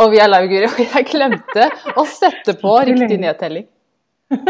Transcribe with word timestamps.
Og 0.00 0.10
vi 0.14 0.20
er 0.22 0.30
live, 0.32 0.48
Guri. 0.50 0.68
Og 0.70 0.80
jeg 0.96 1.06
glemte 1.10 1.68
å 2.00 2.04
sette 2.08 2.54
på 2.60 2.74
riktig 2.88 3.18
nedtelling. 3.22 3.66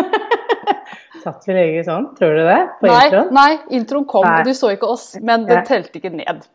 Satt 1.20 1.44
vi 1.44 1.52
lenge 1.52 1.82
sånn, 1.84 2.06
tror 2.16 2.32
du 2.38 2.42
det? 2.48 2.60
På 2.80 2.88
Nei, 2.88 3.00
introen? 3.10 3.28
nei, 3.36 3.50
introen 3.76 4.06
kom, 4.08 4.24
Nei. 4.24 4.38
og 4.40 4.48
du 4.48 4.56
så 4.56 4.70
ikke 4.72 4.88
oss, 4.88 5.10
men 5.20 5.44
den 5.48 5.60
telte 5.68 6.00
ikke 6.00 6.12
ned. 6.14 6.46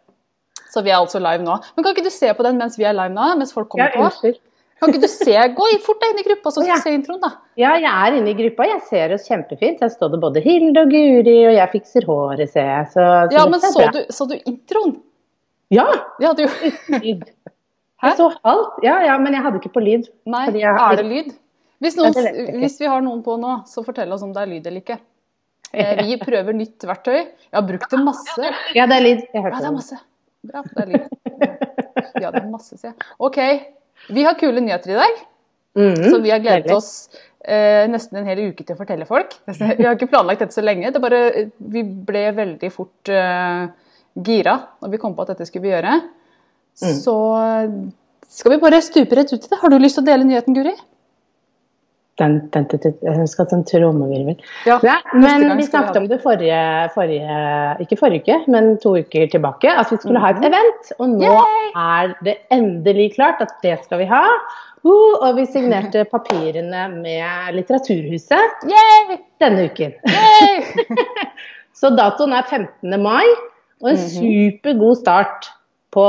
Så 0.73 0.81
vi 0.84 0.89
er 0.92 0.97
altså 0.97 1.22
live 1.22 1.45
nå. 1.45 1.59
Men 1.75 1.86
kan 1.86 1.94
ikke 1.94 2.08
du 2.08 2.11
se 2.14 2.31
på 2.36 2.44
den 2.47 2.58
mens 2.59 2.78
vi 2.80 2.88
er 2.89 2.95
live 2.97 3.14
nå? 3.14 3.28
Mens 3.39 3.53
folk 3.56 3.75
Ja, 3.78 3.92
kommer 3.94 4.09
på? 4.09 4.09
unnskyld. 4.09 4.39
Kan 4.81 4.92
ikke 4.92 5.03
du 5.06 5.08
se? 5.08 5.36
Gå 5.56 5.67
fort 5.86 6.02
deg 6.02 6.12
inn 6.16 6.19
i 6.19 6.25
gruppa, 6.25 6.52
så 6.52 6.59
skal 6.66 6.72
Ja. 6.73 6.80
du 6.81 6.88
se 6.89 6.95
introen, 6.97 7.22
da. 7.22 7.30
Ja, 7.62 7.75
jeg 7.80 7.91
er 7.94 8.17
inne 8.17 8.34
i 8.34 8.38
gruppa. 8.41 8.66
Jeg 8.73 8.81
ser 8.89 9.14
oss 9.16 9.30
kjempefint. 9.30 9.86
Her 9.86 9.94
står 9.94 10.12
det 10.16 10.19
både 10.25 10.41
Hilde 10.44 10.81
og 10.81 10.91
Guri, 10.91 11.38
og 11.47 11.56
jeg 11.59 11.72
fikser 11.78 12.09
håret, 12.09 12.50
ser 12.52 12.67
jeg. 12.73 12.89
Så, 12.97 13.06
så 13.06 13.38
Ja, 13.38 13.45
men 13.53 13.64
så 13.64 13.88
du, 13.95 14.02
så 14.17 14.28
du 14.34 14.36
introen? 14.41 14.97
Ja! 15.73 15.86
Ja, 16.25 16.34
du. 16.34 16.44
Hæ? 18.06 18.11
Jeg 18.14 18.17
så 18.20 18.28
alt. 18.52 18.78
Ja, 18.86 19.00
ja, 19.09 19.17
men 19.17 19.34
jeg 19.34 19.42
hadde 19.45 19.59
ikke 19.61 19.73
på 19.73 19.81
lyd. 19.84 20.08
Nei, 20.30 20.45
jeg- 20.53 20.78
er 20.86 20.95
det 21.02 21.06
lyd? 21.09 21.34
Hvis, 21.84 21.98
noen, 22.00 22.14
Ja, 22.16 22.31
hvis 22.62 22.78
vi 22.80 22.88
har 22.88 23.02
noen 23.03 23.22
på 23.25 23.36
nå, 23.42 23.56
så 23.67 23.84
fortell 23.86 24.12
oss 24.16 24.23
om 24.23 24.31
det 24.34 24.42
er 24.45 24.52
lyd 24.53 24.67
eller 24.70 24.81
ikke. 24.81 25.00
Eh, 25.73 26.03
Vi 26.06 26.16
prøver 26.28 26.53
nytt 26.56 26.80
verktøy. 26.88 27.17
Jeg 27.25 27.53
har 27.53 27.66
brukt 27.67 27.89
det 27.92 28.00
masse. 28.06 28.52
Ja, 28.78 28.86
det 28.88 28.95
er 29.00 29.03
lyd. 29.03 29.23
Jeg 29.34 29.44
Ja, 29.44 29.50
det 29.59 29.67
er 29.67 29.75
masse. 29.75 30.00
Bra, 30.45 30.62
det 30.62 30.84
er 30.84 30.92
lyd. 30.94 31.08
Ja, 32.22 32.31
det 32.31 32.42
er 32.44 32.50
masse, 32.52 32.78
sier 32.78 32.94
jeg. 32.94 33.08
OK. 33.20 33.39
Vi 34.16 34.23
har 34.23 34.36
kule 34.40 34.62
nyheter 34.62 34.92
i 34.95 35.00
dag, 35.02 35.23
Mm, 35.75 35.95
så 36.08 36.22
vi 36.23 36.30
har 36.31 36.40
gledet 36.40 36.72
oss 36.72 37.09
eh, 37.44 37.84
nesten 37.92 38.16
en 38.22 38.25
hel 38.30 38.40
uke 38.53 38.64
til 38.64 38.78
å 38.78 38.80
fortelle 38.80 39.03
folk. 39.06 39.34
Vi 39.75 39.84
har 39.84 39.97
ikke 39.97 40.08
planlagt 40.08 40.40
dette 40.40 40.56
så 40.56 40.64
lenge. 40.64 40.88
Det 40.95 41.02
bare, 41.03 41.50
vi 41.59 41.81
ble 41.84 42.22
veldig 42.38 42.69
fort 42.72 43.09
eh, 43.12 43.66
gira 44.16 44.53
når 44.80 44.94
vi 44.94 44.97
kom 45.02 45.14
på 45.17 45.25
at 45.25 45.34
dette 45.34 45.45
skulle 45.50 45.66
vi 45.67 45.73
gjøre. 45.73 45.97
Mm. 46.84 46.98
Så 47.00 47.16
skal 48.36 48.52
vi 48.52 48.58
bare 48.59 48.81
stupe 48.84 49.16
rett 49.16 49.31
ut 49.34 49.45
i 49.45 49.48
det. 49.52 49.59
Har 49.62 49.70
du 49.72 49.78
lyst 49.80 49.95
til 50.00 50.04
å 50.04 50.09
dele 50.09 50.26
nyheten, 50.28 50.56
Guri? 50.58 50.73
Den, 52.20 52.38
den, 52.54 52.64
den, 52.72 52.80
den, 52.80 52.94
jeg 53.20 53.28
skal 53.28 53.44
at 53.50 53.54
en 53.58 53.64
trommevirvel. 53.68 54.38
Ja, 54.68 54.78
Ja, 54.88 54.94
men 55.14 55.42
vi 55.42 55.48
skal 55.50 55.58
vi 55.59 55.64
snakket 55.68 55.98
om 56.00 56.06
det 56.08 56.22
forrige, 56.23 56.59
forrige 56.94 57.40
Ikke 57.84 57.98
forrige 58.00 58.22
uke, 58.23 58.38
men 58.53 58.70
to 58.80 58.94
uker 59.02 59.28
tilbake. 59.34 59.68
At 59.68 59.92
vi 59.92 59.98
skulle 60.00 60.22
ha 60.23 60.30
et 60.31 60.46
event. 60.48 60.94
Og 61.00 61.09
nå 61.18 61.28
Yay! 61.34 61.66
er 61.76 62.14
det 62.23 62.38
endelig 62.56 63.09
klart 63.18 63.44
at 63.44 63.52
det 63.64 63.75
skal 63.84 64.00
vi 64.00 64.08
ha. 64.12 64.24
Uh, 64.85 65.18
og 65.25 65.35
vi 65.41 65.44
signerte 65.50 66.06
papirene 66.14 66.85
med 66.94 67.56
Litteraturhuset 67.58 68.64
Yay! 68.72 69.19
denne 69.44 69.68
uken. 69.68 69.91
Yay! 70.08 70.85
Så 71.80 71.91
datoen 72.00 72.31
er 72.31 72.47
15. 72.47 72.96
mai, 73.03 73.25
og 73.84 73.90
en 73.91 73.97
Mhm. 74.00 74.08
supergod 74.16 74.96
start 75.03 75.50
på 75.91 76.06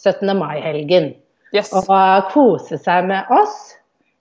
17. 0.00 0.34
mai-helgen. 0.38 1.12
Yes. 1.54 1.70
Og 1.76 2.30
kose 2.34 2.78
seg 2.82 3.06
med 3.10 3.30
oss. 3.32 3.74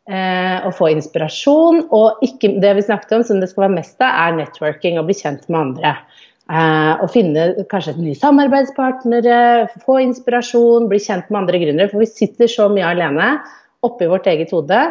Eh, 0.03 0.57
og 0.67 0.73
få 0.75 0.89
inspirasjon. 0.91 1.85
Og 1.95 2.23
ikke, 2.25 2.57
det 2.61 2.75
vi 2.77 2.85
snakket 2.85 3.17
om, 3.17 3.25
som 3.27 3.39
det 3.39 3.49
skal 3.51 3.67
være 3.67 3.77
mest 3.77 4.03
av, 4.03 4.11
er 4.11 4.37
networking 4.41 4.99
og 4.99 5.07
bli 5.07 5.17
kjent 5.17 5.47
med 5.47 5.59
andre. 5.61 5.95
Eh, 6.51 6.93
og 6.99 7.07
finne 7.13 7.47
kanskje 7.71 7.95
nye 8.01 8.19
samarbeidspartnere, 8.19 9.37
få 9.85 10.01
inspirasjon, 10.03 10.89
bli 10.91 10.99
kjent 10.99 11.29
med 11.31 11.45
andre 11.45 11.61
gründere. 11.63 11.91
For 11.91 12.03
vi 12.03 12.09
sitter 12.11 12.51
så 12.51 12.67
mye 12.71 12.89
alene 12.91 13.35
oppi 13.83 14.09
vårt 14.11 14.27
eget 14.31 14.51
hode. 14.55 14.81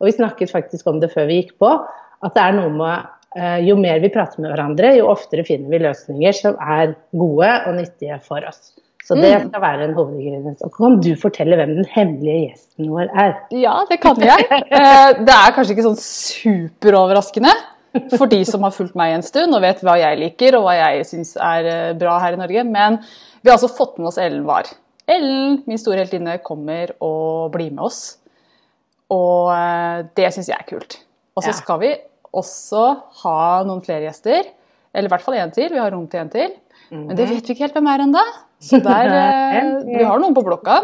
Og 0.00 0.08
vi 0.08 0.16
snakket 0.16 0.52
faktisk 0.52 0.88
om 0.88 1.02
det 1.02 1.12
før 1.12 1.28
vi 1.28 1.42
gikk 1.42 1.58
på, 1.62 1.74
at 2.22 2.36
det 2.36 2.42
er 2.42 2.56
noe 2.56 2.72
med 2.72 3.10
eh, 3.36 3.60
jo 3.68 3.76
mer 3.80 4.00
vi 4.02 4.10
prater 4.14 4.42
med 4.42 4.54
hverandre, 4.54 4.96
jo 4.98 5.10
oftere 5.12 5.44
finner 5.46 5.72
vi 5.72 5.82
løsninger 5.84 6.36
som 6.36 6.56
er 6.58 6.96
gode 7.12 7.52
og 7.68 7.76
nyttige 7.76 8.18
for 8.24 8.44
oss. 8.48 8.72
Så 9.02 9.16
det 9.18 9.32
Mm. 9.34 9.48
skal 9.50 9.60
være 9.62 9.84
en 9.88 9.94
hovedingrediens. 9.96 10.62
Og 10.62 10.72
kan 10.76 11.00
du 11.02 11.10
fortelle 11.18 11.56
hvem 11.58 11.72
den 11.74 11.84
hemmelige 11.90 12.50
gjesten 12.52 12.88
vår 12.92 13.08
er? 13.18 13.32
Ja, 13.50 13.84
det 13.90 13.98
kan 14.00 14.16
jeg. 14.20 14.46
Eh, 14.50 15.12
Det 15.18 15.34
er 15.34 15.52
kanskje 15.56 15.74
ikke 15.74 15.86
sånn 15.88 15.98
superoverraskende 15.98 17.50
for 18.16 18.26
de 18.30 18.38
som 18.48 18.62
har 18.64 18.70
fulgt 18.72 18.94
meg 18.96 19.12
en 19.16 19.22
stund 19.26 19.52
og 19.54 19.60
vet 19.64 19.82
hva 19.84 19.96
jeg 20.00 20.18
liker 20.20 20.54
og 20.56 20.64
hva 20.68 20.76
jeg 20.78 21.04
syns 21.10 21.34
er 21.36 21.66
eh, 21.68 21.92
bra 21.98 22.14
her 22.22 22.32
i 22.36 22.40
Norge, 22.40 22.62
men 22.64 23.00
vi 23.42 23.50
har 23.50 23.58
altså 23.58 23.68
fått 23.76 23.98
med 23.98 24.06
oss 24.12 24.18
Ellen 24.22 24.46
Wahr. 24.48 24.70
Ellen, 25.10 25.58
min 25.66 25.78
store 25.80 25.98
heltinne, 26.04 26.38
kommer 26.46 26.94
og 27.02 27.50
blir 27.52 27.72
med 27.74 27.82
oss. 27.84 28.18
Og 29.12 29.50
eh, 29.52 30.04
det 30.16 30.30
syns 30.32 30.48
jeg 30.48 30.56
er 30.62 30.68
kult. 30.70 31.00
Og 31.36 31.42
så 31.44 31.52
skal 31.58 31.80
vi 31.82 31.90
også 32.32 32.84
ha 33.24 33.38
noen 33.66 33.82
flere 33.84 34.06
gjester. 34.06 34.46
Eller 34.94 35.08
i 35.08 35.12
hvert 35.12 35.24
fall 35.24 35.34
én 35.40 35.52
til. 35.52 35.68
Vi 35.72 35.80
har 35.80 35.90
rom 35.92 36.06
til 36.08 36.20
en 36.22 36.30
til. 36.32 36.54
Men 36.92 37.16
det 37.16 37.26
vet 37.28 37.42
vi 37.48 37.54
ikke 37.54 37.64
helt 37.66 37.74
hvem 37.76 37.88
er 37.88 38.02
ennå. 38.06 38.22
Så 38.62 38.78
der, 38.86 39.10
eh, 39.10 39.72
vi 39.86 40.04
har 40.04 40.22
noen 40.22 40.36
på 40.36 40.44
blokka. 40.46 40.78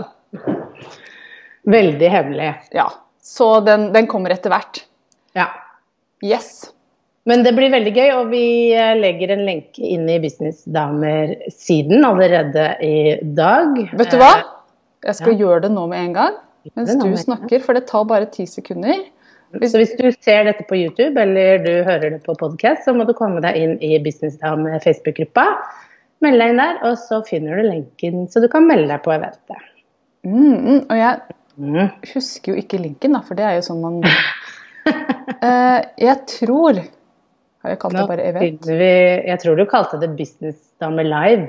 Veldig 1.69 2.11
hemmelig. 2.11 2.50
Ja, 2.75 2.89
Så 3.22 3.61
den, 3.61 3.91
den 3.93 4.09
kommer 4.11 4.33
etter 4.34 4.53
hvert. 4.53 4.83
Ja. 5.37 5.50
Yes. 6.25 6.72
Men 7.28 7.43
det 7.44 7.53
blir 7.53 7.69
veldig 7.71 7.93
gøy, 7.93 8.11
og 8.17 8.31
vi 8.33 8.44
eh, 8.72 8.94
legger 8.97 9.34
en 9.34 9.44
lenke 9.44 9.84
inn 9.84 10.09
i 10.09 10.17
Businessdamer-siden 10.22 12.06
allerede 12.09 12.71
i 12.84 13.19
dag. 13.37 13.77
Vet 14.00 14.15
du 14.15 14.19
hva? 14.22 14.33
Jeg 15.05 15.19
skal 15.21 15.37
gjøre 15.38 15.67
det 15.67 15.72
nå 15.75 15.84
med 15.91 16.06
en 16.06 16.15
gang. 16.17 16.38
Mens 16.75 16.97
du 16.99 17.12
snakker, 17.21 17.61
for 17.65 17.77
det 17.77 17.87
tar 17.88 18.09
bare 18.09 18.31
ti 18.33 18.49
sekunder. 18.49 19.05
Hvis... 19.55 19.72
Så 19.72 19.81
hvis 19.81 19.93
du 19.97 20.09
ser 20.12 20.49
dette 20.49 20.65
på 20.69 20.77
YouTube 20.77 21.21
eller 21.21 21.61
du 21.65 21.71
hører 21.87 22.17
det 22.17 22.22
på 22.25 22.34
podcast, 22.41 22.84
så 22.84 22.93
må 22.97 23.06
du 23.09 23.15
komme 23.17 23.41
deg 23.44 23.56
inn 23.61 23.77
i 23.84 23.97
Businessdame 24.05 24.81
Facebook-gruppa. 24.84 25.47
Meld 26.25 26.41
deg 26.43 26.51
inn 26.53 26.59
der, 26.62 26.79
og 26.89 26.97
så 26.99 27.21
finner 27.27 27.61
du 27.61 27.69
lenken, 27.69 28.25
så 28.33 28.41
du 28.43 28.49
kan 28.51 28.67
melde 28.67 28.89
deg 28.91 29.03
på 29.05 29.12
eventet. 29.15 29.67
Mm, 30.27 30.55
mm, 30.55 30.81
og 30.91 30.97
jeg 31.03 31.34
Mm. 31.59 31.89
husker 32.15 32.53
jo 32.53 32.61
ikke 32.61 32.79
linken, 32.79 33.17
da, 33.17 33.21
for 33.27 33.34
det 33.34 33.43
er 33.43 33.56
jo 33.56 33.62
sånn 33.67 33.81
man 33.83 33.97
uh, 34.06 35.81
Jeg 36.06 36.21
tror 36.31 36.77
Har 37.65 37.73
jeg 37.73 37.81
kalt 37.83 37.97
det 37.99 38.05
bare 38.06 38.27
event? 38.29 38.69
vi, 38.69 38.91
jeg 39.27 39.41
tror 39.43 39.59
du 39.59 39.65
kalte 39.67 39.99
det 39.99 40.12
Business 40.15 40.61
Dame 40.79 41.03
Live. 41.03 41.49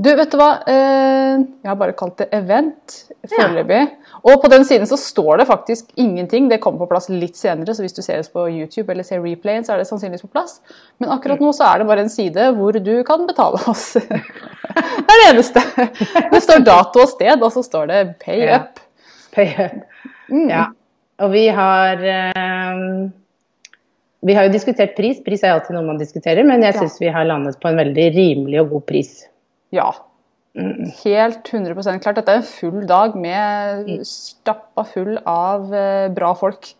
Du, 0.00 0.08
vet 0.18 0.30
du 0.32 0.36
hva? 0.40 0.48
Eh, 0.66 1.38
Jeg 1.62 1.68
har 1.70 1.76
bare 1.78 1.94
kalt 1.94 2.16
det 2.18 2.26
event 2.34 2.94
foreløpig. 3.30 3.82
Og 4.24 4.40
på 4.42 4.48
den 4.50 4.64
siden 4.66 4.86
så 4.90 4.96
står 4.98 5.38
det 5.42 5.46
faktisk 5.46 5.90
ingenting. 6.00 6.48
Det 6.50 6.58
kommer 6.64 6.80
på 6.82 6.88
plass 6.90 7.08
litt 7.12 7.36
senere, 7.38 7.74
så 7.76 7.84
hvis 7.84 7.94
du 7.96 8.00
ser 8.02 8.18
oss 8.22 8.30
på 8.32 8.46
YouTube 8.50 8.90
eller 8.92 9.04
ser 9.06 9.20
replayen, 9.22 9.64
så 9.66 9.74
er 9.74 9.82
det 9.82 9.86
sannsynligvis 9.90 10.24
på 10.24 10.32
plass. 10.34 10.56
Men 10.98 11.12
akkurat 11.14 11.42
nå 11.44 11.52
så 11.54 11.66
er 11.68 11.82
det 11.82 11.88
bare 11.90 12.04
en 12.06 12.12
side 12.12 12.48
hvor 12.56 12.72
du 12.80 12.94
kan 13.06 13.26
betale 13.28 13.60
oss. 13.70 13.92
Det 14.04 15.12
er 15.12 15.20
det 15.20 15.26
eneste. 15.28 15.60
Det 16.32 16.40
står 16.42 16.64
dato 16.66 17.02
og 17.04 17.10
sted, 17.12 17.36
og 17.44 17.52
så 17.54 17.62
står 17.62 17.90
det 17.92 17.98
pay 18.24 18.40
Ja. 18.48 18.56
up. 18.62 18.80
Pay 19.36 19.52
up. 19.66 19.76
Mm. 20.32 20.48
Ja. 20.50 20.64
Og 21.22 21.30
vi 21.30 21.44
har 21.54 22.00
um, 22.74 23.12
Vi 24.24 24.34
har 24.34 24.48
jo 24.48 24.52
diskutert 24.56 24.96
pris. 24.96 25.20
Pris 25.22 25.44
er 25.44 25.52
alltid 25.54 25.76
noe 25.76 25.84
man 25.86 26.00
diskuterer, 26.00 26.42
men 26.48 26.62
jeg 26.64 26.74
Ja. 26.74 26.80
syns 26.80 26.98
vi 27.00 27.12
har 27.12 27.24
landet 27.28 27.60
på 27.60 27.68
en 27.70 27.76
veldig 27.78 28.08
rimelig 28.16 28.60
og 28.64 28.70
god 28.70 28.86
pris. 28.88 29.12
Ja. 29.74 29.88
Helt 30.54 31.48
100% 31.50 31.98
klart. 32.02 32.20
Dette 32.20 32.30
er 32.36 32.40
en 32.42 32.46
full 32.46 32.84
dag 32.86 33.16
med 33.18 34.04
stappa 34.06 34.84
full 34.86 35.16
av 35.26 35.72
eh, 35.74 36.06
bra 36.14 36.30
folk. 36.38 36.70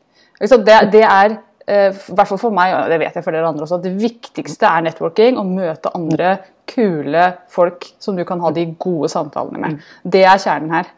Liksom, 0.41 0.63
Det, 0.67 0.77
det 0.93 1.03
er, 1.03 1.37
eh, 1.67 1.91
i 1.91 2.15
hvert 2.15 2.31
fall 2.31 2.41
for 2.41 2.55
meg, 2.55 2.75
og 2.77 2.93
det 2.93 3.01
vet 3.03 3.19
jeg 3.19 3.27
for 3.27 3.35
dere 3.35 3.51
andre 3.51 3.67
også, 3.67 3.81
det 3.83 3.97
viktigste 3.99 4.71
er 4.71 4.87
networking. 4.87 5.41
Å 5.41 5.47
møte 5.49 5.93
andre 5.99 6.37
kule 6.71 7.33
folk 7.53 7.89
som 8.03 8.17
du 8.17 8.23
kan 8.29 8.43
ha 8.45 8.53
de 8.55 8.69
gode 8.79 9.11
samtalene 9.13 9.65
med. 9.65 9.89
Det 10.07 10.23
er 10.23 10.39
kjernen 10.39 10.79
her. 10.79 10.93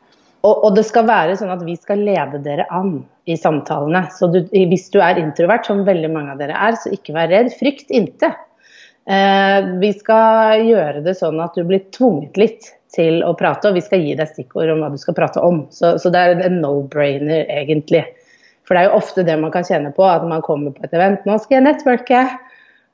Og, 0.46 0.66
og 0.68 0.76
det 0.76 0.84
skal 0.86 1.08
være 1.08 1.34
sånn 1.40 1.50
at 1.50 1.64
vi 1.66 1.74
skal 1.80 2.04
lede 2.06 2.38
dere 2.44 2.68
an 2.76 3.00
i 3.26 3.34
samtalene. 3.40 4.04
Så 4.14 4.28
du, 4.30 4.42
hvis 4.52 4.90
du 4.92 5.00
er 5.02 5.18
introvert, 5.18 5.66
som 5.66 5.80
veldig 5.86 6.12
mange 6.12 6.36
av 6.36 6.42
dere 6.42 6.58
er, 6.68 6.76
så 6.78 6.92
ikke 6.94 7.16
vær 7.16 7.32
redd. 7.32 7.50
Frykt 7.58 7.90
inte. 7.94 8.30
Eh, 9.06 9.66
vi 9.78 9.92
skal 9.94 10.64
gjøre 10.66 11.00
det 11.04 11.14
sånn 11.18 11.38
at 11.42 11.54
du 11.54 11.62
blir 11.66 11.84
tvunget 11.94 12.38
litt 12.40 12.70
til 12.96 13.20
å 13.22 13.34
prate, 13.38 13.70
og 13.70 13.76
vi 13.76 13.84
skal 13.84 14.02
gi 14.02 14.14
deg 14.18 14.30
stikkord 14.32 14.72
om 14.72 14.82
hva 14.82 14.90
du 14.90 14.98
skal 14.98 15.14
prate 15.14 15.42
om. 15.44 15.64
Så, 15.74 15.94
så 16.02 16.10
det 16.10 16.22
er 16.22 16.46
en 16.48 16.60
no-brainer, 16.62 17.44
egentlig. 17.52 18.02
For 18.66 18.74
det 18.74 18.82
er 18.82 18.88
jo 18.88 18.98
ofte 18.98 19.26
det 19.26 19.36
man 19.38 19.52
kan 19.54 19.66
kjenne 19.66 19.92
på, 19.94 20.06
at 20.08 20.24
man 20.26 20.42
kommer 20.42 20.74
på 20.74 20.86
et 20.86 20.96
event. 20.96 21.22
'Nå 21.22 21.38
skal 21.42 21.60
jeg 21.60 21.66
nettworke', 21.68 22.24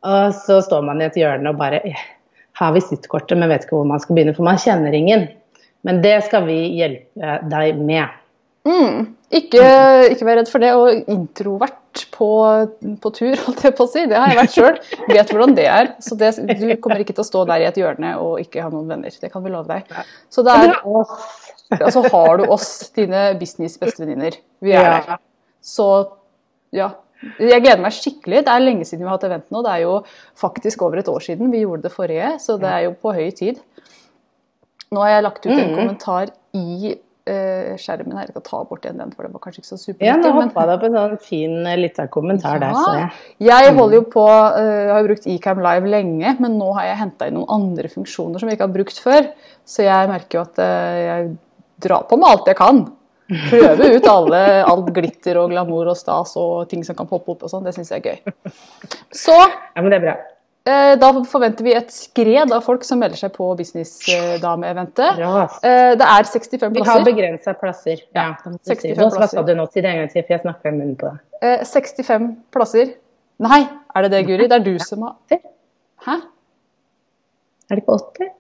og 0.02 0.34
så 0.36 0.58
står 0.64 0.82
man 0.84 1.00
i 1.00 1.06
et 1.08 1.16
hjørne 1.16 1.52
og 1.52 1.60
bare 1.60 1.80
eh, 1.86 2.02
har 2.60 2.74
visittkortet, 2.76 3.38
men 3.38 3.48
vet 3.48 3.64
ikke 3.64 3.78
hvor 3.78 3.88
man 3.88 4.02
skal 4.02 4.18
begynne, 4.18 4.36
for 4.36 4.44
man 4.44 4.60
kjenner 4.60 4.92
ingen. 4.92 5.30
Men 5.86 6.02
det 6.04 6.18
skal 6.28 6.44
vi 6.46 6.58
hjelpe 6.76 7.38
deg 7.50 7.78
med. 7.80 8.21
Mm. 8.68 9.14
Ikke, 9.32 9.62
ikke 10.12 10.26
vær 10.28 10.38
redd 10.38 10.50
for 10.52 10.62
det. 10.62 10.72
Og 10.78 11.10
introvert 11.10 12.04
på, 12.14 12.30
på 13.02 13.12
tur, 13.16 13.34
holdt 13.46 13.64
jeg 13.66 13.76
på 13.78 13.86
å 13.86 13.90
si. 13.90 14.04
Det 14.10 14.18
har 14.18 14.32
jeg 14.32 14.40
vært 14.40 14.56
sjøl. 14.56 14.80
Vet 15.10 15.34
hvordan 15.34 15.54
det 15.58 15.68
er. 15.72 15.92
Så 16.04 16.18
det, 16.20 16.34
du 16.60 16.66
kommer 16.82 17.02
ikke 17.02 17.16
til 17.16 17.24
å 17.24 17.28
stå 17.28 17.44
der 17.50 17.64
i 17.64 17.68
et 17.70 17.80
hjørne 17.80 18.14
og 18.22 18.40
ikke 18.42 18.64
ha 18.64 18.72
noen 18.72 18.90
venner. 18.92 19.20
Det 19.22 19.32
kan 19.32 19.44
vi 19.44 19.52
love 19.54 19.68
deg. 19.70 20.02
Så 20.32 20.44
det 20.46 20.56
er, 20.64 20.74
og 20.86 21.14
så 21.92 22.02
har 22.12 22.40
du 22.40 22.48
oss, 22.52 22.72
dine 22.96 23.30
business-bestevenninner. 23.40 24.36
Vi 24.62 24.74
er 24.76 24.90
der. 24.90 25.22
Så 25.62 25.88
ja. 26.74 26.92
Jeg 27.38 27.62
gleder 27.62 27.78
meg 27.78 27.94
skikkelig. 27.94 28.40
Det 28.42 28.50
er 28.50 28.64
lenge 28.64 28.86
siden 28.86 29.04
vi 29.04 29.08
har 29.08 29.14
hatt 29.14 29.28
event 29.28 29.52
nå. 29.54 29.60
Det 29.62 29.76
er 29.76 29.84
jo 29.84 29.98
faktisk 30.38 30.82
over 30.82 30.98
et 30.98 31.10
år 31.10 31.22
siden 31.22 31.52
vi 31.52 31.62
gjorde 31.62 31.86
det 31.86 31.92
forrige, 31.94 32.32
så 32.42 32.56
det 32.58 32.70
er 32.70 32.86
jo 32.88 32.96
på 32.98 33.12
høy 33.14 33.28
tid. 33.38 33.60
Nå 34.92 35.04
har 35.04 35.14
jeg 35.14 35.24
lagt 35.28 35.46
ut 35.46 35.54
en 35.54 35.76
kommentar 35.76 36.32
i 36.58 36.96
uh, 37.28 37.74
skjermen 37.80 38.16
her. 38.16 38.28
Jeg 38.28 38.34
skal 38.34 38.44
ta 38.46 38.62
bort 38.68 38.86
igjen 38.86 39.00
den, 39.02 39.12
for 39.14 39.26
det 39.26 39.32
var 39.34 39.42
kanskje 39.44 39.62
ikke 39.62 39.70
så 39.70 39.78
supernyttig. 39.80 40.08
Ja, 40.08 40.16
nå 40.20 40.32
hoppa 40.36 40.64
det 40.68 40.76
opp 40.78 40.86
en 40.88 40.96
sånn 40.96 41.18
fin 41.22 41.58
uh, 41.66 41.74
liten 41.80 42.10
kommentar 42.14 42.58
ja, 42.58 42.62
der, 42.64 42.78
så 42.78 42.94
jeg. 42.98 43.10
Jeg 43.50 43.76
holder 43.78 43.98
jo 43.98 44.06
på 44.14 44.24
uh, 44.26 44.94
har 44.94 45.06
brukt 45.08 45.28
Ecam 45.34 45.62
Live 45.64 45.92
lenge, 45.92 46.34
men 46.42 46.58
nå 46.60 46.72
har 46.78 46.90
jeg 46.90 47.00
henta 47.04 47.28
inn 47.30 47.38
noen 47.38 47.54
andre 47.58 47.92
funksjoner 47.92 48.42
som 48.42 48.50
jeg 48.50 48.58
ikke 48.58 48.68
har 48.68 48.74
brukt 48.78 49.04
før. 49.04 49.30
Så 49.68 49.86
jeg 49.86 50.10
merker 50.10 50.40
jo 50.40 50.44
at 50.48 50.60
jeg 50.62 51.30
drar 51.82 52.08
på 52.10 52.18
med 52.18 52.30
alt 52.30 52.50
jeg 52.50 52.58
kan. 52.58 52.84
Prøve 53.32 53.86
ut 53.96 54.06
alle, 54.10 54.40
alt 54.68 54.90
glitter 54.92 55.38
og 55.40 55.52
glamour 55.54 55.92
og 55.92 55.96
stas 55.96 56.34
og 56.40 56.66
ting 56.68 56.82
som 56.84 56.98
kan 56.98 57.08
poppe 57.08 57.32
opp 57.32 57.46
og 57.46 57.52
sånn. 57.52 57.64
Det 57.64 57.72
syns 57.76 57.92
jeg 57.94 58.02
er 58.02 58.10
gøy. 58.12 58.52
Så 59.24 59.36
ja, 59.38 59.80
men 59.80 59.92
det 59.92 60.00
er 60.00 60.06
bra. 60.08 60.16
Eh, 60.62 60.92
da 60.94 61.08
forventer 61.26 61.66
vi 61.66 61.72
et 61.74 61.88
skred 61.90 62.52
av 62.54 62.62
folk 62.62 62.84
som 62.86 63.00
melder 63.02 63.18
seg 63.18 63.32
på 63.34 63.48
Businessdame-eventet. 63.58 65.18
Eh, 65.18 65.94
det 65.98 66.06
er 66.06 66.28
65 66.28 66.60
plasser. 66.60 66.76
Vi 66.76 66.84
har 66.86 67.06
begrensa 67.06 67.54
plasser. 67.58 68.04
Ja, 68.14 68.28
65 68.44 68.94
Hva 68.94 69.08
plasser. 69.10 69.40
sa 69.40 69.42
du 69.42 69.56
nå? 69.58 69.66
Si 69.72 69.82
det 69.82 69.90
en 69.90 69.98
gang 70.04 70.12
til, 70.12 70.22
for 70.22 70.36
jeg 70.36 70.42
snakka 70.44 70.70
i 70.70 70.76
munnen 70.76 70.92
på 71.00 71.10
deg. 71.10 71.24
Eh, 71.42 71.64
65 71.66 72.28
plasser. 72.54 72.92
Nei, 73.42 73.58
er 73.96 74.06
det 74.06 74.12
det, 74.14 74.20
Guri? 74.28 74.46
Det 74.46 74.60
er 74.60 74.68
du 74.68 74.78
som 74.78 75.02
har 75.08 75.40
Hæ? 76.06 76.14
Er 77.70 77.74
det 77.74 77.82
ikke 77.82 77.98
80? 77.98 78.30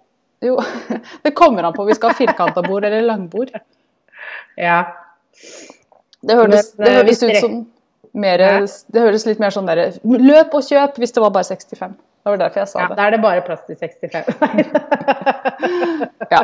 Jo, 0.46 0.56
det 1.24 1.34
kommer 1.38 1.66
an 1.66 1.74
på 1.74 1.82
om 1.82 1.90
vi 1.90 1.98
skal 1.98 2.14
ha 2.14 2.18
firkanta 2.18 2.62
bord 2.62 2.86
eller 2.86 3.02
langbord. 3.02 3.50
Ja. 4.58 4.78
Det 6.22 6.38
høres, 6.38 6.70
det 6.78 6.94
høres 7.00 7.22
ut 7.22 7.36
som 7.42 7.58
mer, 8.14 8.46
det 8.62 9.02
høres 9.02 9.26
litt 9.26 9.42
mer 9.42 9.50
sånn 9.54 9.66
der 9.66 9.96
Løp 10.04 10.54
og 10.54 10.66
kjøp 10.66 10.98
hvis 11.02 11.14
det 11.14 11.22
var 11.24 11.34
bare 11.34 11.50
65. 11.50 11.98
Det 12.22 12.30
var 12.30 12.38
derfor 12.38 12.62
jeg 12.62 12.70
sa 12.70 12.80
ja, 12.80 12.88
det. 12.90 12.96
Da 12.98 13.06
er 13.06 13.16
det 13.16 13.22
bare 13.22 13.42
plass 13.46 13.62
til 13.66 13.76
65. 13.76 14.24
ja. 16.34 16.42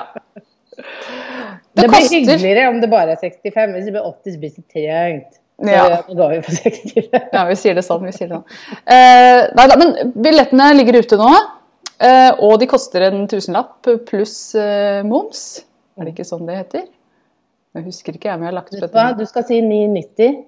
Det, 1.79 1.83
det 1.83 1.91
blir 1.93 2.09
hyggeligere 2.11 2.69
om 2.73 2.81
det 2.83 2.89
bare 2.91 3.15
er 3.15 3.21
65. 3.21 3.77
Hvis 3.77 3.87
det 3.87 3.95
blir 3.95 4.09
80, 4.09 4.33
så 4.33 4.41
blir 4.43 4.57
det 4.57 4.65
trangt. 4.75 5.39
Ja. 5.59 5.85
da 5.91 6.15
går 6.15 6.31
vi 6.31 6.41
på 6.43 6.51
65. 6.51 7.21
ja, 7.33 7.45
vi 7.49 7.57
sier 7.59 7.79
det 7.79 7.87
sånn. 7.87 8.03
Vi 8.07 8.15
sier 8.15 8.31
det 8.31 8.41
sånn. 8.41 8.59
Eh, 8.95 9.41
nei 9.59 9.69
da, 9.71 9.79
men 9.79 10.13
billettene 10.15 10.73
ligger 10.79 11.01
ute 11.03 11.19
nå. 11.19 11.31
Eh, 11.99 12.31
og 12.47 12.61
de 12.63 12.69
koster 12.71 13.09
en 13.09 13.25
tusenlapp 13.31 13.89
pluss 14.07 14.37
eh, 14.59 15.01
moms. 15.07 15.65
Er 15.99 16.07
det 16.07 16.15
ikke 16.15 16.29
sånn 16.29 16.47
det 16.47 16.61
heter? 16.61 16.85
Jeg 17.75 17.87
husker 17.87 18.15
ikke, 18.15 18.31
jeg, 18.31 18.39
men 18.39 18.47
jeg 18.47 18.53
har 18.53 18.59
lagt 18.61 18.75
ut 18.75 18.83
dette. 18.83 19.07
Du 19.19 19.25
skal 19.27 19.47
si 19.47 19.59
990 19.63 20.39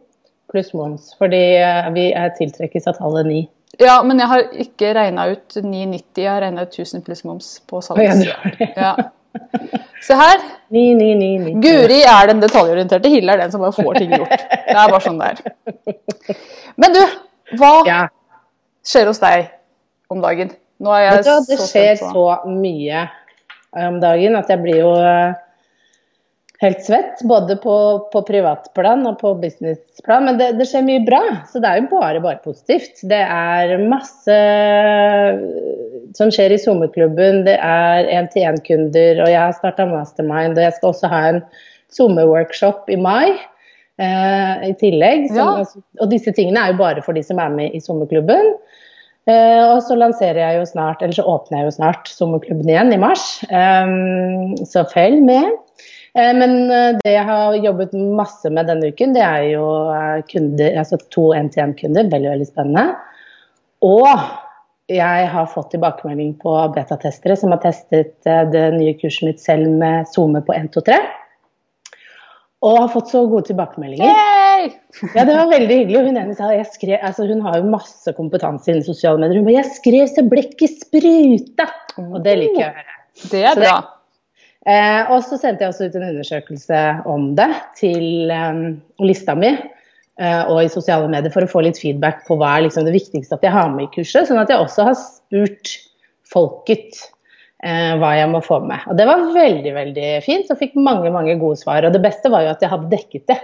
pluss 0.51 0.71
moms, 0.75 1.11
fordi 1.19 1.43
eh, 1.59 1.91
vi 1.95 2.11
tiltrekkes 2.39 2.87
av 2.91 2.99
tallet 3.03 3.31
9. 3.31 3.41
Ja, 3.81 4.03
men 4.05 4.21
jeg 4.21 4.29
har 4.29 4.43
ikke 4.65 4.93
regna 4.97 5.25
ut 5.33 5.57
990, 5.57 6.21
jeg 6.21 6.29
har 6.29 6.43
regna 6.45 6.67
ut 6.67 6.77
1000 6.77 7.05
pluss 7.07 7.25
moms 7.25 7.49
på 7.71 7.81
salgs. 7.85 8.27
Ja. 8.77 8.93
Se 10.05 10.17
her. 10.17 10.43
9, 10.75 10.95
9, 10.99 11.15
9, 11.15 11.29
9. 11.45 11.55
Guri 11.63 12.01
er 12.07 12.31
den 12.31 12.43
detaljorienterte, 12.43 13.11
Hille 13.13 13.35
er 13.35 13.45
den 13.45 13.53
som 13.53 13.63
bare 13.65 13.75
får 13.77 14.01
ting 14.01 14.13
gjort. 14.15 14.33
Det 14.37 14.77
er 14.77 14.93
bare 14.93 15.03
sånn 15.05 15.21
det 15.21 15.31
er. 15.33 16.37
Men 16.81 16.95
du, 16.97 17.01
hva 17.61 17.73
ja. 17.89 18.01
skjer 18.87 19.11
hos 19.11 19.23
deg 19.23 19.49
om 20.13 20.23
dagen? 20.25 20.53
Nå 20.81 20.93
er 20.97 21.07
jeg 21.07 21.25
du, 21.27 21.33
det 21.51 21.59
skjer 21.61 21.97
så 22.01 22.27
mye 22.49 23.07
om 23.77 24.01
dagen 24.03 24.37
at 24.39 24.51
jeg 24.51 24.63
blir 24.63 24.81
jo 24.81 24.93
eh, 24.99 25.37
helt 26.61 26.83
svett, 26.85 27.23
både 27.25 27.57
på, 27.57 27.75
på 28.13 28.23
privatplan 28.29 29.07
og 29.09 29.19
på 29.23 29.33
businessplan. 29.41 30.27
Men 30.29 30.41
det, 30.41 30.51
det, 30.59 30.67
skjer 30.69 30.85
mye 30.85 31.05
bra, 31.07 31.23
så 31.49 31.63
det 31.63 31.71
er 31.71 31.81
jo 31.81 31.87
bare, 31.95 32.21
bare 32.25 32.43
positivt. 32.45 33.01
Det 33.09 33.21
er 33.25 33.77
masse 33.89 34.37
som 36.19 36.33
skjer 36.33 36.53
i 36.53 36.61
sommerklubben. 36.61 37.45
Det 37.49 37.57
er 37.57 38.11
én-til-én-kunder, 38.19 39.23
og 39.25 39.33
jeg 39.33 39.41
har 39.41 39.57
starta 39.57 39.89
mastermind. 39.89 40.59
Og 40.59 40.67
jeg 40.67 40.77
skal 40.77 40.93
også 40.93 41.13
ha 41.13 41.23
en 41.31 41.41
sommerworkshop 41.97 42.93
i 42.93 42.99
mai. 43.01 43.31
Eh, 44.01 44.69
I 44.69 44.75
tillegg. 44.81 45.31
Som, 45.33 45.65
ja. 45.65 45.87
Og 46.05 46.13
disse 46.13 46.35
tingene 46.37 46.61
er 46.61 46.75
jo 46.75 46.83
bare 46.83 47.05
for 47.07 47.17
de 47.17 47.25
som 47.25 47.41
er 47.41 47.57
med 47.57 47.77
i 47.77 47.81
sommerklubben. 47.85 48.53
Uh, 49.29 49.77
og 49.77 49.83
så 49.85 49.95
lanserer 50.01 50.41
jeg 50.41 50.57
jo 50.57 50.63
snart, 50.67 51.03
eller 51.05 51.15
så 51.15 51.23
åpner 51.29 51.61
jeg 51.61 51.69
jo 51.69 51.75
snart 51.77 52.09
sommerklubben 52.09 52.71
igjen 52.73 52.89
i 52.97 52.99
mars. 52.99 53.27
Um, 53.53 54.57
så 54.67 54.83
følg 54.91 55.21
med. 55.23 55.53
Eh, 56.15 56.33
men 56.37 56.71
eh, 56.71 56.99
det 56.99 57.15
jeg 57.15 57.27
har 57.29 57.57
jobbet 57.63 57.95
masse 58.19 58.51
med 58.51 58.69
denne 58.71 58.91
uken, 58.91 59.15
det 59.15 59.23
er 59.25 59.47
jo 59.53 59.67
eh, 59.95 60.19
kunder, 60.31 60.79
altså 60.83 60.99
to 61.13 61.31
NTM-kunder. 61.37 62.11
Veldig, 62.11 62.33
veldig 62.35 62.49
spennende. 62.49 62.87
Og 63.87 64.09
jeg 64.91 65.31
har 65.31 65.53
fått 65.53 65.71
tilbakemelding 65.77 66.35
på 66.43 66.53
betatestere 66.75 67.37
som 67.39 67.55
har 67.55 67.61
testet 67.63 68.17
det 68.27 68.65
nye 68.75 68.97
kurset 68.99 69.29
mitt 69.29 69.43
selv 69.43 69.71
med 69.79 70.09
SoMe 70.11 70.43
på 70.43 70.57
1, 70.57 70.73
2, 70.75 70.83
3. 70.89 70.99
Og 72.67 72.75
har 72.77 72.91
fått 72.93 73.09
så 73.09 73.23
gode 73.31 73.47
tilbakemeldinger. 73.49 74.11
Yay! 74.11 74.67
Ja, 75.15 75.23
det 75.25 75.31
var 75.31 75.47
veldig 75.49 75.79
hyggelig. 75.79 76.03
Hun, 76.11 76.35
sa, 76.37 76.51
skrev, 76.75 76.99
altså, 76.99 77.25
hun 77.31 77.41
har 77.47 77.57
jo 77.57 77.71
masse 77.73 78.13
kompetanse 78.19 78.69
innen 78.69 78.85
sosiale 78.85 79.23
medier. 79.23 79.41
Hun 79.41 79.47
bare 79.47 79.63
jeg 79.63 79.79
skrev 79.79 80.11
så 80.11 80.27
blekket 80.29 80.83
spruta! 80.83 81.71
Og 82.03 82.19
det 82.27 82.37
liker 82.43 82.61
jeg 82.61 82.69
å 82.69 82.83
høre. 82.83 83.01
Det 83.31 83.47
er 83.47 83.63
bra. 83.63 83.79
Eh, 84.69 85.03
og 85.09 85.23
så 85.25 85.39
sendte 85.41 85.65
jeg 85.65 85.73
også 85.73 85.87
ut 85.89 85.95
en 85.97 86.09
undersøkelse 86.11 86.81
om 87.09 87.31
det 87.39 87.49
til 87.79 88.29
eh, 88.29 88.59
lista 89.01 89.33
mi 89.33 89.55
eh, 89.55 90.43
og 90.53 90.59
i 90.61 90.73
sosiale 90.73 91.09
medier 91.09 91.33
for 91.33 91.47
å 91.47 91.49
få 91.49 91.63
litt 91.65 91.81
feedback 91.81 92.27
på 92.27 92.37
hva 92.37 92.59
er 92.59 92.67
liksom 92.67 92.85
det 92.85 92.93
viktigste 92.93 93.39
at 93.39 93.47
jeg 93.47 93.55
har 93.55 93.71
med 93.73 93.87
i 93.87 93.95
kurset. 93.95 94.29
Sånn 94.29 94.43
at 94.43 94.53
jeg 94.53 94.61
også 94.61 94.85
har 94.91 94.99
spurt 95.01 95.73
folket 96.29 97.01
eh, 97.65 97.95
hva 98.03 98.13
jeg 98.19 98.29
må 98.35 98.43
få 98.45 98.61
med. 98.67 98.85
Og 98.93 99.01
det 99.01 99.07
var 99.09 99.31
veldig, 99.33 99.73
veldig 99.79 100.11
fint. 100.27 100.53
Og 100.53 100.61
fikk 100.61 100.77
mange, 100.77 101.09
mange 101.15 101.39
gode 101.41 101.63
svar. 101.63 101.89
Og 101.89 101.97
det 101.97 102.03
beste 102.05 102.33
var 102.33 102.45
jo 102.45 102.53
at 102.53 102.61
jeg 102.61 102.73
hadde 102.75 102.93
dekket 102.93 103.33
det. 103.33 103.39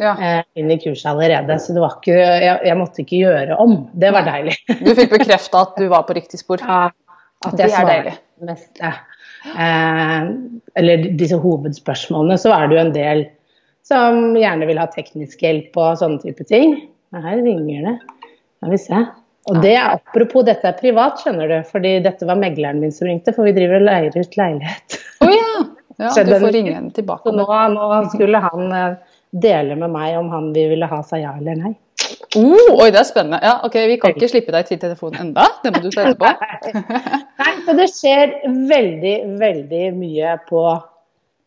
Ja. 0.00 0.12
Eh, 0.12 0.42
inn 0.60 0.72
i 0.72 0.78
kurset 0.80 1.10
allerede, 1.10 1.58
så 1.60 1.74
det 1.76 1.80
var 1.82 1.98
ikke, 1.98 2.14
jeg, 2.16 2.52
jeg, 2.64 2.76
måtte 2.80 3.02
ikke 3.02 3.18
gjøre 3.26 3.58
om. 3.60 3.74
Det 3.92 4.12
var 4.12 4.24
deilig. 4.24 4.54
Du 4.80 4.92
fikk 4.96 5.16
bekrefta 5.18 5.64
at 5.66 5.80
du 5.80 5.88
var 5.92 6.04
på 6.08 6.16
riktig 6.16 6.40
spor? 6.40 6.64
Ja, 6.64 6.86
at 7.44 7.58
det 7.60 7.68
er 7.68 7.88
deilig. 7.88 8.14
Mest, 8.48 8.70
ja 8.80 8.94
eh, 9.46 10.32
eller 10.78 11.08
disse 11.18 11.38
hovedspørsmålene, 11.42 12.38
så 12.40 12.54
er 12.56 12.68
det 12.68 12.76
jo 12.76 12.82
en 12.86 12.94
del 12.96 13.24
som 13.86 14.36
gjerne 14.38 14.68
vil 14.68 14.80
ha 14.80 14.86
teknisk 14.92 15.42
hjelp 15.42 15.76
og 15.80 15.98
sånne 16.00 16.22
type 16.22 16.46
ting. 16.48 16.76
Her 17.12 17.42
ringer 17.42 17.88
det. 17.90 17.96
Skal 18.62 18.72
vi 18.72 18.80
se. 18.80 19.02
Og 19.50 19.58
det 19.58 19.74
apropos, 19.74 20.44
dette 20.46 20.68
er 20.70 20.78
privat, 20.78 21.18
skjønner 21.20 21.50
du. 21.50 21.56
Fordi 21.66 21.96
dette 22.04 22.26
var 22.28 22.38
megleren 22.38 22.78
min 22.82 22.94
som 22.94 23.08
ringte, 23.10 23.34
for 23.34 23.48
vi 23.48 23.54
driver 23.56 23.80
og 23.80 23.88
leier 23.88 24.14
ut 24.14 24.36
leilighet. 24.38 24.98
Oh, 25.22 25.32
ja. 25.34 25.54
ja 25.98 26.12
du 26.24 26.34
får 26.36 26.54
ringe 26.54 26.76
henne 26.76 26.94
tilbake. 26.94 27.26
Så 27.26 27.34
nå, 27.34 27.48
nå, 27.74 27.88
skulle 28.14 28.42
han 28.46 28.76
eh, 28.78 29.16
dele 29.44 29.76
med 29.80 29.92
meg 29.96 30.20
om 30.20 30.30
han 30.32 30.52
ville 30.54 30.86
ha 30.88 31.00
seg 31.06 31.24
ja 31.24 31.34
eller 31.40 31.58
nei. 31.58 31.74
Uh, 32.32 32.70
oi, 32.80 32.88
det 32.94 33.00
er 33.02 33.08
spennende. 33.08 33.40
Ja, 33.44 33.58
ok, 33.66 33.76
Vi 33.90 33.98
kan 34.00 34.14
ikke 34.14 34.30
slippe 34.30 34.54
deg 34.54 34.70
til 34.70 34.80
telefonen 34.80 35.28
enda. 35.28 35.48
Det 35.64 35.72
må 35.74 35.82
du 35.84 35.90
ta 35.92 36.06
etterpå. 36.08 36.30
Nei, 37.42 37.52
så 37.66 37.76
det 37.76 37.88
skjer 37.92 38.34
veldig, 38.70 39.16
veldig 39.42 39.84
mye 39.98 40.38
på 40.48 40.64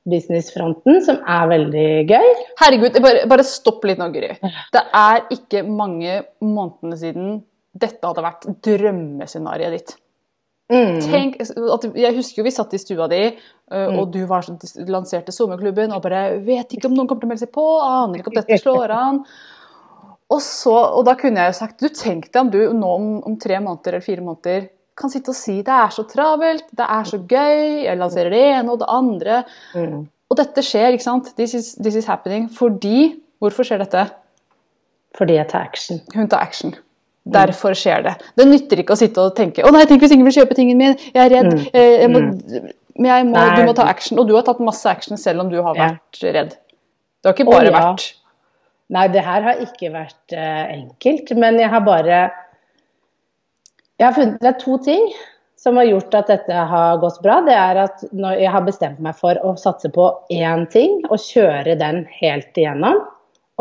businessfronten 0.10 1.02
som 1.06 1.20
er 1.26 1.50
veldig 1.50 1.90
gøy. 2.12 2.32
Herregud, 2.62 3.00
bare, 3.02 3.26
bare 3.30 3.46
stopp 3.48 3.86
litt 3.90 4.02
nå, 4.02 4.12
Guri. 4.14 4.32
Det 4.74 4.84
er 5.02 5.26
ikke 5.34 5.66
mange 5.66 6.22
månedene 6.46 7.00
siden 7.02 7.38
dette 7.76 8.06
hadde 8.06 8.24
vært 8.24 8.50
drømmescenarioet 8.66 9.80
ditt. 9.80 9.96
Mm. 10.72 10.98
Tenk, 11.04 11.36
jeg 11.94 12.14
husker 12.16 12.42
jo 12.42 12.46
vi 12.48 12.54
satt 12.54 12.72
i 12.74 12.80
stua 12.82 13.06
di, 13.10 13.22
mm. 13.70 13.98
og 14.00 14.08
du 14.14 14.24
var, 14.30 14.48
lanserte 14.90 15.34
sommerklubben 15.34 15.94
og 15.94 16.02
bare 16.06 16.40
'Vet 16.42 16.74
ikke 16.74 16.90
om 16.90 16.96
noen 16.98 17.10
kommer 17.10 17.22
til 17.22 17.30
å 17.30 17.34
melde 17.34 17.46
seg 17.46 17.54
på, 17.54 17.66
aner 17.86 18.22
ikke 18.22 18.34
om 18.34 18.40
dette 18.40 18.62
slår 18.62 18.94
an'. 18.94 19.22
Og, 20.34 20.40
så, 20.42 20.74
og 20.74 21.04
da 21.06 21.14
kunne 21.20 21.44
jeg 21.44 21.54
jo 21.54 21.58
sagt 21.60 21.84
du 21.84 21.90
tenk 21.94 22.32
deg 22.32 22.40
om 22.42 22.50
du 22.54 22.58
nå 22.74 22.94
om, 22.98 23.10
om, 23.30 23.36
tre 23.38 23.60
måneder 23.62 23.98
eller 23.98 24.06
fire 24.06 24.26
måneder 24.26 24.66
kan 24.98 25.12
sitte 25.12 25.34
og 25.34 25.38
si 25.38 25.60
det 25.66 25.76
er 25.76 25.92
så 25.92 26.06
travelt, 26.08 26.70
det 26.72 26.86
er 26.88 27.08
så 27.10 27.20
gøy, 27.20 27.84
jeg 27.84 28.00
lanserer 28.00 28.32
det 28.32 28.44
ene 28.54 28.72
og 28.72 28.80
det 28.80 28.88
andre. 28.90 29.42
Mm. 29.76 30.06
Og 30.32 30.40
dette 30.40 30.64
skjer, 30.64 30.96
ikke 30.96 31.06
sant. 31.06 31.34
This 31.38 31.54
is, 31.54 31.74
this 31.76 31.98
is, 32.00 32.08
happening 32.10 32.48
fordi 32.52 33.22
Hvorfor 33.44 33.68
skjer 33.68 33.82
dette? 33.84 34.02
Fordi 35.20 35.36
jeg 35.36 35.48
tar 35.52 35.66
action. 35.68 36.00
Hun 36.16 36.30
tar 36.32 36.40
action. 36.42 36.72
Derfor 37.36 37.76
skjer 37.78 38.06
det. 38.06 38.14
Det 38.40 38.46
nytter 38.48 38.80
ikke 38.82 38.96
å 38.96 39.00
sitte 39.00 39.22
og 39.22 39.36
tenke 39.38 39.62
'Å 39.62 39.72
nei, 39.76 39.84
tenk 39.90 40.02
hvis 40.02 40.14
ingen 40.16 40.26
vil 40.26 40.38
kjøpe 40.38 40.56
tingen 40.56 40.80
min', 40.80 40.96
jeg 41.14 41.20
er 41.20 41.32
redd. 41.34 41.52
Mm. 41.52 41.66
Eh, 41.74 41.96
jeg 42.02 42.10
må... 42.14 42.22
Men 42.96 43.10
jeg 43.12 43.26
må, 43.28 43.42
du 43.58 43.64
må 43.68 43.74
ta 43.76 43.90
action, 43.92 44.20
og 44.22 44.28
du 44.30 44.38
har 44.38 44.46
tatt 44.48 44.62
masse 44.64 44.88
action 44.88 45.20
selv 45.20 45.44
om 45.44 45.50
du 45.52 45.58
har 45.62 45.76
Ja. 45.76 45.88
vært 45.92 46.22
redd. 46.24 46.56
Det 46.56 47.28
har 47.28 47.34
ikke 47.36 47.52
bare 47.52 47.68
ja. 47.68 47.74
vært 47.76 48.16
Nei, 48.94 49.08
det 49.10 49.24
her 49.26 49.46
har 49.46 49.62
ikke 49.64 49.90
vært 49.94 50.36
uh, 50.38 50.66
enkelt, 50.70 51.32
men 51.42 51.58
jeg 51.58 51.72
har 51.74 51.86
bare 51.86 52.20
jeg 53.96 54.06
har 54.06 54.14
funnet, 54.18 54.42
Det 54.44 54.52
er 54.52 54.60
to 54.60 54.78
ting 54.84 55.08
som 55.66 55.80
har 55.80 55.88
gjort 55.88 56.16
at 56.20 56.30
dette 56.30 56.64
har 56.70 57.00
gått 57.02 57.22
bra. 57.24 57.40
Det 57.46 57.56
er 57.58 57.80
at 57.86 58.04
når 58.14 58.42
jeg 58.44 58.52
har 58.54 58.66
bestemt 58.68 59.00
meg 59.02 59.16
for 59.18 59.40
å 59.42 59.56
satse 59.58 59.90
på 59.94 60.10
én 60.36 60.68
ting 60.70 61.00
og 61.08 61.18
kjøre 61.24 61.78
den 61.80 62.04
helt 62.20 62.60
igjennom. 62.60 63.00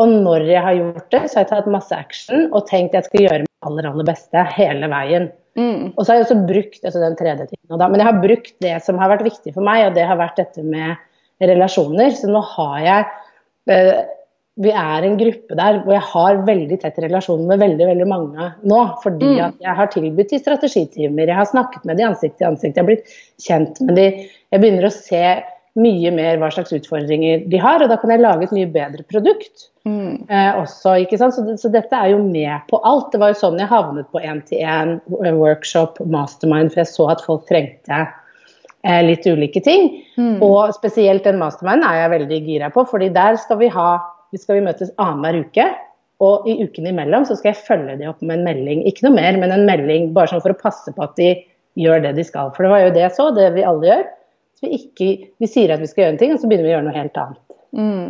Og 0.03 0.11
når 0.11 0.43
jeg 0.49 0.61
har 0.61 0.75
gjort 0.75 1.07
det, 1.15 1.21
så 1.23 1.39
har 1.39 1.45
jeg 1.45 1.51
tatt 1.53 1.71
masse 1.71 1.95
action 1.95 2.49
og 2.51 2.67
tenkt 2.67 2.97
jeg 2.97 3.07
skal 3.07 3.23
gjøre 3.23 3.45
mitt 3.45 3.67
aller, 3.69 3.87
aller 3.89 4.07
beste 4.09 4.43
hele 4.57 4.89
veien. 4.91 5.29
mm, 5.55 5.95
Og 5.95 6.01
så 6.03 6.11
har 6.11 6.19
jeg 6.19 6.27
også 6.27 6.39
brukt 6.51 6.83
altså 6.83 7.01
den 7.01 7.15
tredje 7.15 7.47
tingen. 7.47 7.79
Men 7.79 8.01
jeg 8.03 8.09
har 8.09 8.21
brukt 8.27 8.55
det 8.65 8.75
som 8.83 8.99
har 8.99 9.13
vært 9.13 9.25
viktig 9.29 9.55
for 9.55 9.65
meg, 9.65 9.87
og 9.87 9.95
det 9.95 10.05
har 10.05 10.19
vært 10.19 10.41
dette 10.43 10.65
med 10.67 10.99
relasjoner. 11.39 12.11
Så 12.11 12.27
nå 12.29 12.43
har 12.51 12.77
jeg 12.83 13.07
eh, 13.71 14.03
Vi 14.57 14.71
er 14.71 15.03
en 15.03 15.17
gruppe 15.19 15.55
der 15.59 15.81
hvor 15.83 15.91
jeg 15.97 16.05
har 16.13 16.37
veldig 16.47 16.77
tett 16.79 16.99
relasjon 17.03 17.41
med 17.49 17.59
veldig 17.59 17.87
veldig 17.89 18.05
mange 18.07 18.51
nå. 18.63 18.81
Fordi 19.03 19.33
Mm. 19.35 19.41
at 19.49 19.53
jeg 19.59 19.75
har 19.75 19.87
tilbudt 19.91 20.29
de 20.29 20.39
strategitimer, 20.39 21.27
jeg 21.27 21.35
har 21.35 21.45
snakket 21.49 21.83
med 21.85 21.97
de 21.97 22.03
ansikt 22.07 22.37
til 22.37 22.47
ansikt, 22.47 22.75
jeg 22.77 22.83
har 22.83 22.87
blitt 22.87 23.11
kjent 23.41 23.81
med 23.81 23.95
de. 23.99 24.05
Jeg 24.53 24.61
begynner 24.61 24.87
å 24.87 24.93
se 24.95 25.43
mye 25.75 26.11
mer 26.15 26.37
hva 26.39 26.47
slags 26.55 26.71
utfordringer 26.71 27.49
de 27.51 27.57
har, 27.59 27.83
og 27.83 27.89
da 27.91 27.97
kan 27.99 28.09
jeg 28.09 28.21
lage 28.23 28.43
et 28.47 28.51
mye 28.55 28.71
bedre 28.71 29.03
produkt. 29.11 29.65
mm, 29.85 30.25
Eh, 30.29 30.53
også, 30.61 30.95
ikke 31.03 31.17
sant? 31.19 31.33
Så, 31.35 31.43
det, 31.45 31.59
så 31.59 31.69
dette 31.69 31.91
er 31.93 32.11
jo 32.15 32.23
med 32.23 32.61
på 32.71 32.79
alt. 32.81 33.11
Det 33.11 33.19
var 33.19 33.33
jo 33.33 33.41
sånn 33.41 33.59
jeg 33.59 33.67
havnet 33.67 34.07
på 34.09 34.23
én-til-én, 34.23 35.01
workshop, 35.35 35.99
mastermind, 36.07 36.71
for 36.71 36.79
jeg 36.79 36.87
så 36.87 37.11
at 37.11 37.21
folk 37.21 37.45
trengte 37.45 38.07
eh, 38.85 39.01
litt 39.03 39.25
ulike 39.27 39.61
ting. 39.61 40.01
mm. 40.17 40.41
Og 40.41 40.73
spesielt 40.73 41.23
den 41.25 41.37
masterminden 41.43 41.83
er 41.83 42.07
jeg 42.07 42.19
veldig 42.21 42.45
gira 42.47 42.71
på, 42.71 42.87
fordi 42.87 43.09
der 43.13 43.35
skal 43.35 43.57
vi 43.57 43.67
ha 43.67 43.99
skal 44.41 44.59
vi 44.59 44.65
møtes 44.67 44.93
annenhver 45.01 45.45
uke. 45.45 45.67
Og 46.23 46.45
i 46.47 46.55
ukene 46.63 46.93
imellom 46.93 47.25
så 47.27 47.35
skal 47.35 47.51
jeg 47.51 47.65
følge 47.67 47.97
de 47.99 48.07
opp 48.07 48.21
med 48.23 48.39
en 48.39 48.45
melding. 48.47 48.83
Ikke 48.87 49.07
noe 49.07 49.17
mer, 49.17 49.35
men 49.41 49.51
en 49.51 49.65
melding 49.67 50.13
bare 50.15 50.31
sånn 50.31 50.43
for 50.43 50.55
å 50.55 50.59
passe 50.61 50.93
på 50.95 51.03
at 51.03 51.17
de 51.19 51.33
gjør 51.79 52.05
det 52.05 52.13
de 52.19 52.23
skal. 52.23 52.53
For 52.55 52.65
det 52.65 52.71
var 52.71 52.85
jo 52.85 52.93
det 52.95 53.03
jeg 53.03 53.15
så, 53.17 53.29
det 53.35 53.49
vi 53.57 53.65
alle 53.67 53.89
gjør. 53.89 54.05
Så 54.55 54.67
vi, 54.67 54.77
ikke, 54.79 55.09
vi 55.43 55.49
sier 55.51 55.73
at 55.75 55.83
vi 55.83 55.89
skal 55.91 56.05
gjøre 56.05 56.15
en 56.15 56.21
ting, 56.21 56.35
og 56.35 56.39
så 56.39 56.47
begynner 56.47 56.69
vi 56.69 56.71
å 56.71 56.75
gjøre 56.77 56.87
noe 56.87 56.99
helt 56.99 57.19
annet. 57.23 57.57
mm. 57.75 58.05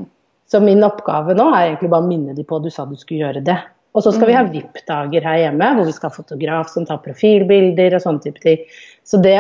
Så 0.46 0.60
min 0.62 0.86
oppgave 0.86 1.34
nå 1.34 1.48
er 1.50 1.72
egentlig 1.72 1.90
bare 1.90 2.06
å 2.06 2.08
minne 2.08 2.36
de 2.38 2.44
på 2.46 2.60
at 2.60 2.66
du 2.68 2.70
sa 2.70 2.84
du 2.86 2.94
skulle 3.00 3.24
gjøre 3.24 3.42
det. 3.48 3.58
Og 3.98 4.04
så 4.06 4.12
skal 4.14 4.30
vi 4.30 4.36
ha 4.36 4.44
VIP-dager 4.46 5.24
her 5.26 5.40
hjemme, 5.40 5.70
hvor 5.74 5.88
vi 5.88 5.94
skal 5.96 6.12
ha 6.12 6.18
fotograf 6.20 6.70
som 6.70 6.86
tar 6.86 7.00
profilbilder 7.02 7.96
og 7.98 8.04
sånne 8.04 8.22
type 8.22 8.44
ting. 8.44 8.60
Så 9.08 9.18
det, 9.24 9.40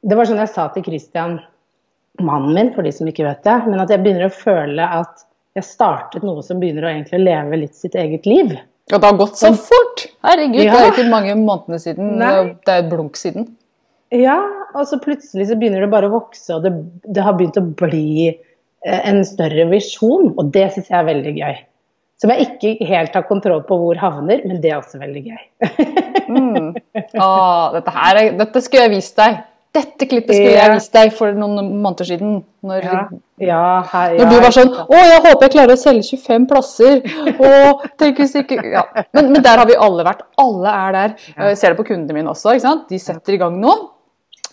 det 0.00 0.16
var 0.16 0.28
sånn 0.30 0.40
jeg 0.40 0.52
sa 0.54 0.68
til 0.72 0.86
Christian, 0.86 1.40
mannen 2.24 2.54
min, 2.56 2.70
for 2.72 2.86
de 2.86 2.92
som 2.94 3.08
ikke 3.10 3.26
vet 3.26 3.42
det, 3.44 3.56
men 3.66 3.82
at 3.82 3.92
jeg 3.92 4.00
begynner 4.04 4.30
å 4.30 4.32
føle 4.32 4.86
at 5.00 5.26
jeg 5.58 5.66
startet 5.66 6.22
noe 6.26 6.42
som 6.46 6.60
begynner 6.62 6.86
å 6.86 6.90
egentlig 6.92 7.20
leve 7.24 7.58
litt 7.64 7.74
sitt 7.78 7.96
eget 7.98 8.26
liv. 8.28 8.52
Og 8.90 8.98
det 8.98 9.06
har 9.06 9.16
gått 9.18 9.38
så 9.38 9.52
fort! 9.54 10.04
Herregud, 10.26 10.60
Ja. 10.64 10.72
det 10.74 10.82
er 10.82 10.92
ikke 10.94 11.10
mange 11.10 11.34
månedene 11.38 11.78
siden. 11.82 12.12
Nei. 12.18 12.54
Det 12.66 12.74
er 12.76 12.88
blunk 12.90 13.16
siden. 13.18 13.48
Ja, 14.14 14.38
og 14.74 14.86
så 14.90 14.98
plutselig 15.02 15.46
så 15.50 15.56
begynner 15.58 15.84
det 15.84 15.90
bare 15.92 16.08
å 16.10 16.14
vokse, 16.16 16.56
og 16.56 16.64
det, 16.66 16.72
det 17.06 17.22
har 17.22 17.36
begynt 17.38 17.58
å 17.60 17.66
bli 17.78 18.28
eh, 18.30 19.00
en 19.06 19.20
større 19.26 19.68
visjon, 19.70 20.32
og 20.36 20.50
det 20.54 20.68
syns 20.74 20.90
jeg 20.90 20.98
er 20.98 21.06
veldig 21.10 21.34
gøy. 21.38 21.60
Som 22.20 22.32
jeg 22.34 22.48
ikke 22.50 22.86
helt 22.90 23.14
har 23.16 23.22
kontroll 23.30 23.62
på 23.64 23.78
hvor 23.80 23.96
havner, 24.02 24.42
men 24.44 24.58
det 24.60 24.72
er 24.74 24.80
også 24.82 24.98
veldig 25.00 25.22
gøy. 25.30 25.44
Mm. 26.30 26.74
Ah, 27.18 27.70
dette, 27.74 27.90
her, 27.94 28.18
er- 28.20 28.34
dette 28.38 28.60
skulle 28.62 28.84
jeg 28.88 28.92
vist 28.98 29.16
deg. 29.18 29.38
Dette 29.70 30.06
klippet 30.10 30.34
skulle 30.34 30.56
jeg 30.56 30.72
vist 30.74 30.96
deg 30.96 31.12
for 31.14 31.36
noen 31.38 31.68
måneder 31.78 32.08
siden. 32.08 32.40
Når, 32.66 32.86
Ja, 32.90 33.02
ja, 33.40 33.60
her, 33.92 34.16
når 34.18 34.32
du 34.32 34.40
var 34.42 34.52
sånn 34.52 34.72
Å, 34.74 34.96
jeg 34.98 35.20
håper 35.24 35.46
jeg 35.46 35.52
klarer 35.54 35.72
å 35.76 35.80
selge 35.80 36.02
25 36.18 36.48
plasser. 36.50 36.98
Og, 37.36 37.84
ja. 38.74 38.82
men, 39.16 39.30
men 39.36 39.46
der 39.46 39.62
har 39.62 39.70
vi 39.70 39.78
alle 39.78 40.04
vært. 40.06 40.26
Alle 40.42 40.74
er 40.74 40.98
der. 40.98 41.14
Jeg 41.38 41.60
ser 41.62 41.72
det 41.72 41.80
på 41.80 41.86
kundene 41.92 42.18
mine 42.18 42.34
også. 42.34 42.56
ikke 42.56 42.66
sant? 42.66 42.84
De 42.90 42.98
setter 43.00 43.38
i 43.38 43.40
gang 43.40 43.56
nå. 43.62 43.76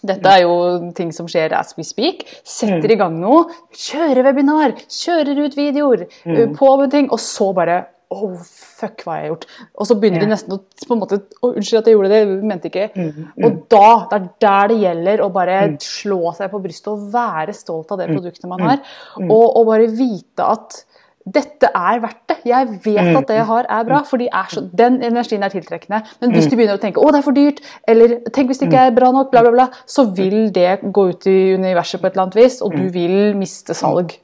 Dette 0.07 0.29
er 0.29 0.43
jo 0.45 0.53
ting 0.95 1.09
som 1.15 1.25
skjer 1.27 1.55
as 1.57 1.73
we 1.77 1.83
speak. 1.83 2.21
Setter 2.45 2.93
i 2.93 2.99
gang 2.99 3.17
noe. 3.19 3.47
Kjører 3.73 4.21
webinar. 4.29 4.77
Kjører 4.85 5.41
ut 5.47 5.57
videoer. 5.57 6.05
uh, 6.29 6.43
På 6.55 6.75
med 6.77 6.93
ting. 6.93 7.09
Og 7.09 7.19
så 7.19 7.49
bare 7.57 7.81
Oh, 8.13 8.37
fuck, 8.39 9.01
hva 9.03 9.17
har 9.17 9.23
jeg 9.25 9.31
gjort? 9.33 9.45
Og 9.75 9.87
så 9.89 9.95
begynner 9.99 10.23
de 10.23 10.29
nesten 10.31 10.53
å 10.55 10.61
på 10.63 10.95
en 10.95 11.01
måte 11.01 11.17
Å, 11.43 11.49
unnskyld 11.49 11.81
at 11.81 11.89
jeg 11.89 11.97
gjorde 11.97 12.11
det. 12.13 12.19
Jeg 12.21 12.37
mente 12.47 12.69
ikke. 12.71 12.85
Mm, 12.95 13.25
Og 13.43 13.57
da, 13.73 13.87
det 14.07 14.19
er 14.19 14.27
der 14.45 14.71
det 14.71 14.77
gjelder 14.85 15.23
å 15.25 15.31
bare 15.35 15.57
slå 15.83 16.31
seg 16.37 16.53
på 16.53 16.61
brystet 16.63 16.87
og 16.93 17.09
være 17.11 17.55
stolt 17.57 17.91
av 17.91 17.99
det 17.99 18.07
produktet 18.13 18.47
man 18.47 18.63
har. 18.63 18.85
Og, 19.19 19.43
og 19.59 19.67
bare 19.67 19.89
vite 19.91 20.47
at 20.47 20.79
dette 21.27 21.67
er 21.75 21.99
verdt 21.99 22.21
det. 22.31 22.37
Jeg 22.47 22.69
vet 22.85 23.09
at 23.19 23.27
det 23.27 23.35
jeg 23.41 23.47
har 23.49 23.67
er 23.67 23.87
bra, 23.89 23.99
for 24.07 24.21
de 24.21 24.29
er 24.31 24.53
så, 24.53 24.63
den 24.79 25.01
energien 25.03 25.43
er 25.43 25.51
tiltrekkende. 25.51 25.99
Men 26.21 26.31
hvis 26.31 26.47
du 26.47 26.55
begynner 26.55 26.77
å 26.79 26.81
tenke 26.81 27.03
å 27.03 27.09
det 27.11 27.19
er 27.19 27.25
for 27.25 27.35
dyrt, 27.35 27.59
eller 27.91 28.13
tenk 28.31 28.47
hvis 28.53 28.61
det 28.61 28.69
ikke 28.69 28.85
er 28.87 28.95
bra 28.95 29.11
nok, 29.11 29.33
bla, 29.33 29.43
bla, 29.43 29.51
bla, 29.51 29.67
så 29.83 30.07
vil 30.15 30.47
det 30.55 30.79
gå 30.95 31.09
ut 31.11 31.27
i 31.27 31.37
universet 31.59 31.99
på 31.99 32.07
et 32.07 32.15
eller 32.15 32.29
annet 32.29 32.39
vis, 32.39 32.61
og 32.63 32.77
du 32.79 32.87
vil 32.95 33.35
miste 33.35 33.75
salg. 33.75 34.15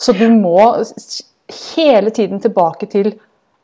Så 0.00 0.16
du 0.16 0.24
må 0.32 0.56
hele 1.76 2.10
tiden 2.10 2.40
tilbake 2.42 2.88
til 2.90 3.14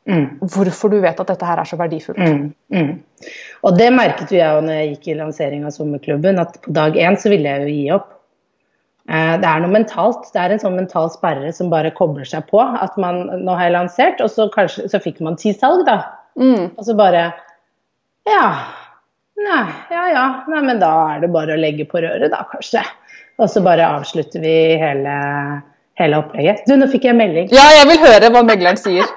hvorfor 0.03 0.91
du 0.91 0.97
vet 0.99 1.21
at 1.23 1.29
dette 1.31 1.47
her 1.47 1.61
er 1.63 1.69
så 1.69 1.77
verdifullt. 1.79 2.19
Mm, 2.19 2.49
mm. 2.75 3.29
Og 3.63 3.77
det 3.79 3.87
merket 3.95 4.33
jo 4.35 4.41
jeg 4.41 4.65
når 4.67 4.75
jeg 4.81 4.89
gikk 4.97 5.09
i 5.13 5.15
lansering 5.21 5.63
av 5.69 5.75
sommerklubben, 5.77 6.41
at 6.43 6.57
på 6.65 6.75
dag 6.75 6.99
én 6.99 7.15
så 7.23 7.31
ville 7.31 7.47
jeg 7.49 7.63
jo 7.63 7.75
gi 7.77 7.85
opp. 7.95 8.09
Eh, 9.09 9.37
Det 9.39 9.47
er 9.47 9.63
noe 9.63 9.71
mentalt. 9.71 10.27
Det 10.35 10.41
er 10.43 10.51
en 10.51 10.63
sånn 10.63 10.75
mental 10.79 11.11
sperre 11.15 11.53
som 11.55 11.71
bare 11.71 11.95
kobler 11.95 12.27
seg 12.27 12.49
på. 12.51 12.59
At 12.59 12.99
man 12.99 13.45
nå 13.45 13.55
har 13.55 13.69
jeg 13.69 13.77
lansert, 13.77 14.21
og 14.21 14.31
så, 14.31 14.49
kanskje, 14.51 14.89
så 14.91 14.99
fikk 15.03 15.21
man 15.23 15.39
ti 15.39 15.55
salg, 15.55 15.87
da. 15.87 16.01
Mm. 16.39 16.73
Og 16.77 16.85
så 16.85 16.97
bare 16.99 17.33
Ja. 18.27 18.47
Nei, 19.39 19.65
ja 19.91 20.05
ja. 20.11 20.27
Nei, 20.49 20.61
men 20.67 20.79
da 20.83 20.93
er 21.15 21.21
det 21.23 21.31
bare 21.35 21.55
å 21.55 21.61
legge 21.61 21.87
på 21.87 22.03
røret, 22.03 22.31
da, 22.31 22.43
kanskje. 22.51 22.83
Og 23.39 23.49
så 23.51 23.63
bare 23.63 23.87
avslutter 23.87 24.43
vi 24.43 24.77
hele, 24.83 25.63
hele 26.01 26.19
opplegget. 26.23 26.65
Du, 26.69 26.75
nå 26.79 26.89
fikk 26.93 27.09
jeg 27.11 27.19
melding. 27.19 27.49
Ja, 27.53 27.69
jeg 27.79 27.89
vil 27.93 28.03
høre 28.07 28.33
hva 28.33 28.43
megleren 28.47 28.81
sier. 28.81 29.09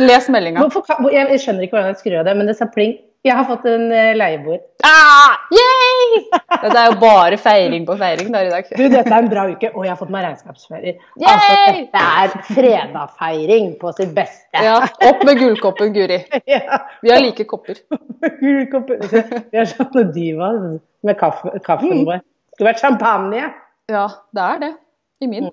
Les 0.00 0.26
meldinga. 0.32 0.66
Jeg, 1.10 1.38
skjønner 1.40 1.66
ikke 1.66 1.78
hvordan 1.78 1.94
jeg 1.94 2.02
skrur 2.02 2.20
av 2.20 2.28
det, 2.28 2.36
men 2.38 2.50
det 2.50 2.58
sa 2.58 2.68
pling. 2.70 2.98
Jeg 3.20 3.36
har 3.36 3.44
fått 3.44 3.66
en 3.68 3.90
eh, 3.92 4.14
leieboer. 4.16 4.62
Ah, 4.88 5.34
yay! 5.52 6.22
Dette 6.30 6.70
er 6.72 6.86
jo 6.86 6.94
bare 7.02 7.36
feiring 7.40 7.84
på 7.84 7.96
feiring 8.00 8.30
der 8.32 8.48
i 8.48 8.52
dag. 8.54 8.70
Du, 8.72 8.84
dette 8.86 9.12
er 9.12 9.16
en 9.18 9.28
bra 9.28 9.44
uke, 9.50 9.68
og 9.74 9.84
jeg 9.84 9.92
har 9.92 9.98
fått 10.00 10.12
meg 10.14 10.24
regnskapsfører. 10.24 10.96
Altså, 11.18 11.58
dette 11.76 12.04
er 12.22 12.32
fredagfeiring 12.48 13.74
på 13.82 13.92
sitt 13.98 14.16
beste. 14.16 14.64
Ja, 14.64 14.78
Opp 15.10 15.20
med 15.28 15.36
gullkoppen, 15.36 15.92
Guri. 15.92 16.16
Vi 17.04 17.12
har 17.12 17.20
like 17.20 17.44
kopper. 17.50 17.82
Vi 18.40 18.56
er 19.60 19.68
sånne 19.68 20.08
diva 20.16 20.54
med 21.04 21.20
kaffe, 21.20 21.58
kaffen 21.66 22.06
vår. 22.08 22.24
Det 22.24 22.56
skulle 22.56 22.72
vært 22.72 22.84
champagne. 22.88 23.48
Ja, 23.92 24.08
det 24.32 24.48
er 24.48 24.64
det. 24.64 24.76
I 25.20 25.28
min. 25.28 25.52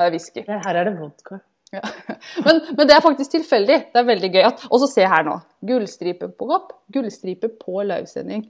Det 0.00 0.06
er 0.08 0.14
whisky. 0.14 0.44
Her 0.48 0.76
er 0.80 0.88
det 0.88 0.94
vodka. 0.96 1.42
Ja. 1.70 1.80
Men, 2.44 2.56
men 2.74 2.88
det 2.88 2.94
er 2.96 3.02
faktisk 3.04 3.30
tilfeldig. 3.30 3.76
Det 3.92 4.00
er 4.00 4.06
veldig 4.08 4.30
gøy. 4.32 4.46
Og 4.72 4.80
så 4.82 4.88
se 4.90 5.04
her 5.06 5.22
nå. 5.26 5.36
Gullstripe 5.68 6.26
på 6.34 6.48
kopp, 6.48 6.72
gullstripe 6.90 7.52
på 7.60 7.84
løvsending. 7.86 8.42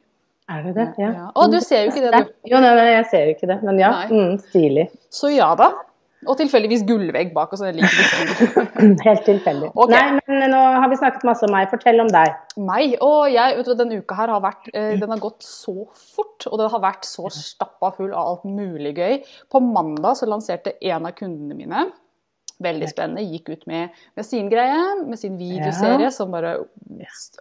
Er 0.51 0.63
det 0.65 0.73
det? 0.79 0.87
Ja. 1.03 1.11
Ja. 1.19 1.27
Å, 1.35 1.47
du 1.53 1.59
ser 1.63 1.85
jo 1.85 1.91
ikke 1.93 2.07
det, 2.07 2.23
du. 2.25 2.33
jo, 2.49 2.63
nei, 2.63 2.71
nei, 2.79 2.87
jeg 2.95 3.05
ser 3.11 3.27
jo 3.27 3.35
ikke 3.37 3.51
det, 3.51 3.59
men 3.67 3.83
ja. 3.83 3.91
Mm, 4.09 4.39
stilig. 4.49 4.87
Så 5.13 5.35
ja 5.35 5.51
da. 5.59 5.69
Og 6.29 6.37
tilfeldigvis 6.37 6.83
gullvegg 6.89 7.31
bak 7.37 7.55
oss. 7.57 7.63
Helt 9.07 9.23
tilfeldig. 9.25 9.71
Okay. 9.73 9.95
Nei, 9.95 10.21
men 10.29 10.53
nå 10.53 10.61
har 10.83 10.91
vi 10.93 10.99
snakket 11.01 11.25
masse 11.29 11.47
om 11.49 11.55
meg. 11.55 11.71
Fortell 11.73 12.03
om 12.03 12.11
deg. 12.13 12.35
Meg 12.61 12.99
og 13.05 13.31
jeg, 13.33 13.57
vet 13.57 13.71
du, 13.71 13.73
denne 13.79 14.03
uka 14.03 14.19
her 14.19 14.35
har 14.35 14.43
vært, 14.45 14.69
eh, 14.75 14.93
den 15.01 15.15
har 15.15 15.23
gått 15.23 15.47
så 15.47 15.75
fort, 15.97 16.45
og 16.51 16.61
den 16.61 16.69
har 16.75 16.85
vært 16.85 17.09
så 17.09 17.31
stappa 17.33 17.93
full 17.97 18.13
av 18.13 18.35
alt 18.35 18.45
mulig 18.49 18.93
gøy. 18.99 19.19
På 19.53 19.63
mandag 19.65 20.21
så 20.21 20.29
lanserte 20.29 20.77
en 20.93 21.09
av 21.09 21.17
kundene 21.17 21.57
mine, 21.57 21.87
veldig 22.61 22.89
spennende, 22.93 23.25
gikk 23.25 23.49
ut 23.55 23.63
med, 23.71 23.97
med 24.19 24.27
sin 24.29 24.51
greie, 24.53 24.81
med 25.09 25.17
sin 25.17 25.39
videoserie, 25.41 26.11
Ja. 26.11 26.13
som 26.13 26.29
bare 26.37 26.59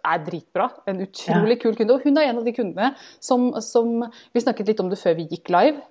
er 0.08 0.24
dritbra. 0.24 0.70
En 0.88 1.02
utrolig 1.04 1.60
kul 1.60 1.76
kunde. 1.76 1.98
Og 1.98 2.06
hun 2.08 2.16
er 2.18 2.30
en 2.30 2.40
av 2.40 2.48
de 2.48 2.56
kundene 2.56 2.94
som, 3.20 3.50
som 3.60 4.06
Vi 4.32 4.40
snakket 4.46 4.72
litt 4.72 4.80
om 4.80 4.88
det 4.88 5.02
før 5.02 5.18
vi 5.20 5.28
gikk 5.28 5.52
live. 5.52 5.82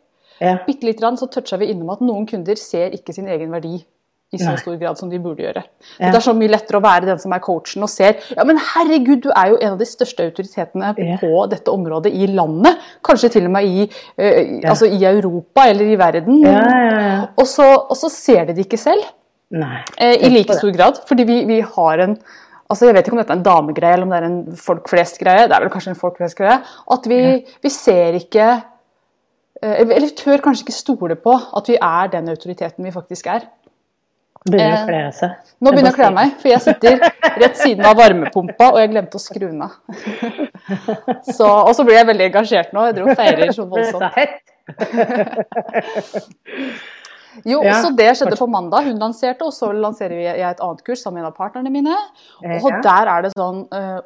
Ja. 0.41 0.57
Bitte 0.67 0.87
lite 0.87 1.01
grann 1.03 1.17
så 1.19 1.27
toucha 1.31 1.57
vi 1.61 1.71
innom 1.73 1.91
at 1.95 2.01
noen 2.05 2.27
kunder 2.27 2.59
ser 2.61 2.95
ikke 2.97 3.15
sin 3.17 3.29
egen 3.29 3.51
verdi 3.55 3.79
i 4.29 4.37
så 4.37 4.53
stor 4.61 4.75
grad 4.77 4.99
som 5.01 5.09
de 5.09 5.17
burde 5.25 5.41
gjøre. 5.41 5.63
Ja. 5.97 6.11
Det 6.11 6.19
er 6.19 6.25
så 6.27 6.35
mye 6.37 6.51
lettere 6.53 6.77
å 6.77 6.85
være 6.85 7.07
den 7.09 7.21
som 7.23 7.33
er 7.33 7.41
coachen 7.41 7.87
og 7.87 7.89
ser 7.89 8.19
ja, 8.37 8.45
men 8.45 8.59
herregud, 8.61 9.23
du 9.25 9.31
er 9.33 9.55
jo 9.55 9.57
en 9.57 9.73
av 9.73 9.79
de 9.81 9.87
største 9.89 10.27
autoritetene 10.27 10.91
Ja. 10.99 11.17
på 11.23 11.47
dette 11.49 11.73
området 11.73 12.13
i 12.13 12.29
landet. 12.29 12.77
Kanskje 13.09 13.31
til 13.39 13.47
og 13.49 13.55
med 13.57 13.65
i, 13.65 13.87
uh, 14.21 14.27
Ja. 14.27 14.75
altså 14.75 14.85
i 14.85 15.01
Europa 15.09 15.65
eller 15.71 15.89
i 15.89 15.97
verden. 15.97 16.43
Ja, 16.45 16.61
ja, 16.61 17.01
ja. 17.07 17.23
Og, 17.39 17.47
så, 17.49 17.65
og 17.89 17.97
så 17.97 18.11
ser 18.13 18.45
de 18.45 18.59
det 18.59 18.67
ikke 18.67 18.77
selv 18.79 19.09
Nei. 19.51 19.81
eh, 19.97 20.21
i 20.21 20.29
like 20.29 20.53
stor 20.61 20.77
grad. 20.77 21.01
Fordi 21.09 21.25
vi, 21.25 21.45
vi 21.49 21.61
har 21.61 21.99
en 22.05 22.19
altså 22.69 22.85
Jeg 22.85 22.95
vet 22.95 23.07
ikke 23.07 23.17
om 23.17 23.19
dette 23.23 23.33
er 23.33 23.39
en 23.39 23.47
damegreie 23.47 23.95
eller 23.95 24.05
om 24.05 24.11
det 24.13 24.19
er 24.19 24.27
en 24.27 24.57
folk 24.61 24.89
flest-greie. 24.93 25.47
Det 25.49 25.57
er 25.57 25.63
vel 25.65 25.71
kanskje 25.73 25.95
en 25.95 26.03
folk 26.03 26.19
flest-greie. 26.21 26.59
At 26.93 27.07
vi, 27.09 27.21
vi 27.65 27.71
ser 27.73 28.13
ikke 28.21 28.61
Eller 29.63 30.09
tør 30.17 30.39
kanskje 30.45 30.63
ikke 30.67 30.77
stole 30.77 31.17
på 31.19 31.33
at 31.57 31.69
vi 31.69 31.77
er 31.83 32.07
den 32.13 32.29
autoriteten 32.31 32.85
vi 32.85 32.93
faktisk 32.95 33.27
er. 33.27 33.41
Begynner 34.49 34.77
å 34.77 34.79
Eh, 34.79 34.87
kle 34.87 35.01
seg. 35.13 35.31
Nå 35.61 35.73
begynner 35.75 35.91
jeg 35.91 35.97
å 35.97 35.99
kle 35.99 36.11
meg, 36.15 36.29
for 36.41 36.49
jeg 36.49 36.61
sitter 36.63 36.93
rett 37.43 37.57
siden 37.59 37.85
av 37.85 37.97
varmepumpa, 37.99 38.69
og 38.73 38.79
jeg 38.79 38.91
glemte 38.93 39.19
å 39.19 39.21
skru 39.21 39.49
den 39.49 39.63
av. 39.67 39.71
Så, 41.37 41.49
og 41.49 41.73
så 41.75 41.85
blir 41.85 41.99
jeg 41.99 42.07
veldig 42.07 42.27
engasjert 42.31 42.73
nå. 42.77 42.85
Jeg 42.87 42.95
dro 43.01 43.09
og 43.11 43.17
feirer 43.19 43.51
så 43.53 43.65
Det 43.67 43.83
er 43.83 43.91
så 43.93 43.99
voldsomt. 43.99 44.15
Jo, 47.47 47.61
Ja. 47.63 47.77
så 47.83 47.91
det 47.95 48.09
skjedde 48.19 48.37
på 48.39 48.47
mandag. 48.51 48.83
Hun 48.89 48.99
lanserte, 48.99 49.45
og 49.47 49.53
så 49.55 49.69
lanserer 49.73 50.17
jeg 50.25 50.41
et 50.51 50.61
annet 50.65 50.81
kurs 50.87 51.03
sammen 51.05 51.21
med 51.21 51.27
en 51.27 51.33
av 51.33 51.37
partnerne 51.37 51.71
mine. 51.71 51.95
Og 52.43 52.71
Ja. 52.71 52.81
der 52.83 53.11
er 53.13 53.23
det 53.23 53.33
sånn 53.37 53.61
uh, 53.71 54.01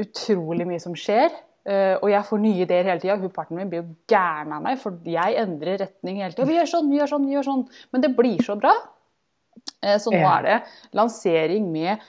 utrolig 0.00 0.66
mye 0.66 0.80
som 0.80 0.94
skjer. 0.94 1.30
Eh, 1.62 1.94
og 2.00 2.08
jeg 2.10 2.26
får 2.26 2.40
nye 2.42 2.64
ideer 2.64 2.88
hele 2.90 3.02
tida. 3.02 3.18
Partneren 3.34 3.62
min 3.62 3.70
blir 3.70 3.84
jo 3.84 3.94
gæren 4.10 4.54
av 4.56 4.64
meg, 4.64 4.80
for 4.82 4.96
jeg 5.06 5.36
endrer 5.42 5.78
retning 5.84 6.18
hele 6.22 6.34
tida. 6.34 6.48
Vi 6.48 6.58
gjør 6.58 6.72
sånn, 6.72 6.90
vi 6.90 6.98
gjør 6.98 7.12
sånn, 7.12 7.28
vi 7.28 7.36
gjør 7.36 7.48
sånn. 7.50 7.62
Men 7.94 8.04
det 8.04 8.10
blir 8.18 8.42
så 8.42 8.56
bra. 8.58 8.74
Eh, 9.82 9.98
så 10.02 10.10
nå 10.10 10.22
er 10.26 10.48
det 10.48 10.58
lansering 10.98 11.70
med 11.70 12.02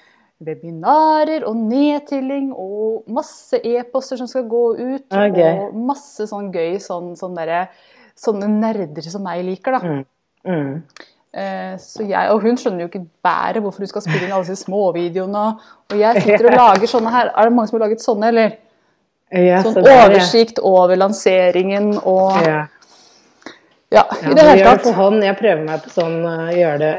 webinarer 0.44 1.46
og 1.48 1.56
nedtilling 1.56 2.50
og 2.52 3.08
masse 3.14 3.60
e-poster 3.64 4.20
som 4.20 4.28
skal 4.28 4.48
gå 4.50 4.64
ut. 4.80 5.08
Okay. 5.08 5.58
Og 5.68 5.78
masse 5.94 6.28
sånn 6.30 6.52
gøy 6.54 6.80
sånn, 6.84 7.14
sånn 7.20 7.38
derre 7.40 7.68
Sånne 8.14 8.46
nerder 8.46 9.02
som 9.10 9.24
meg 9.26 9.40
liker, 9.42 9.74
da. 9.74 9.80
Mm. 9.82 10.02
Mm. 10.46 10.74
Eh, 11.34 11.72
Så 11.82 12.04
jeg, 12.06 12.30
og 12.30 12.44
hun 12.44 12.60
skjønner 12.62 12.84
jo 12.84 12.90
ikke 12.92 13.08
bæret 13.26 13.64
hvorfor 13.64 13.82
hun 13.82 13.90
skal 13.90 14.04
spille 14.06 14.28
inn 14.28 14.36
alle 14.36 14.46
disse 14.46 14.68
småvideoene. 14.68 15.46
Og 15.90 15.96
jeg 15.98 16.22
sitter 16.22 16.52
og 16.52 16.58
lager 16.62 16.92
sånne 16.92 17.14
her. 17.16 17.32
Er 17.34 17.50
det 17.50 17.56
mange 17.58 17.72
som 17.72 17.80
har 17.80 17.88
laget 17.88 18.06
sånne, 18.06 18.30
eller? 18.30 18.54
Ja, 19.34 19.64
Sånn 19.66 19.74
så 19.74 19.82
oversikt 19.82 20.60
over 20.62 20.96
lanseringen 21.00 21.96
og 22.04 22.38
Ja. 22.46 22.62
Ja, 23.94 24.02
i 24.26 24.34
det 24.34 24.42
hele 24.42 24.64
tatt. 24.66 24.88
hånd. 24.98 25.22
Jeg 25.22 25.36
prøver 25.38 25.60
meg 25.68 25.84
på 25.84 25.92
sånn 25.94 26.16
uh, 26.26 26.48
gjøre 26.50 26.78
det 26.82 26.94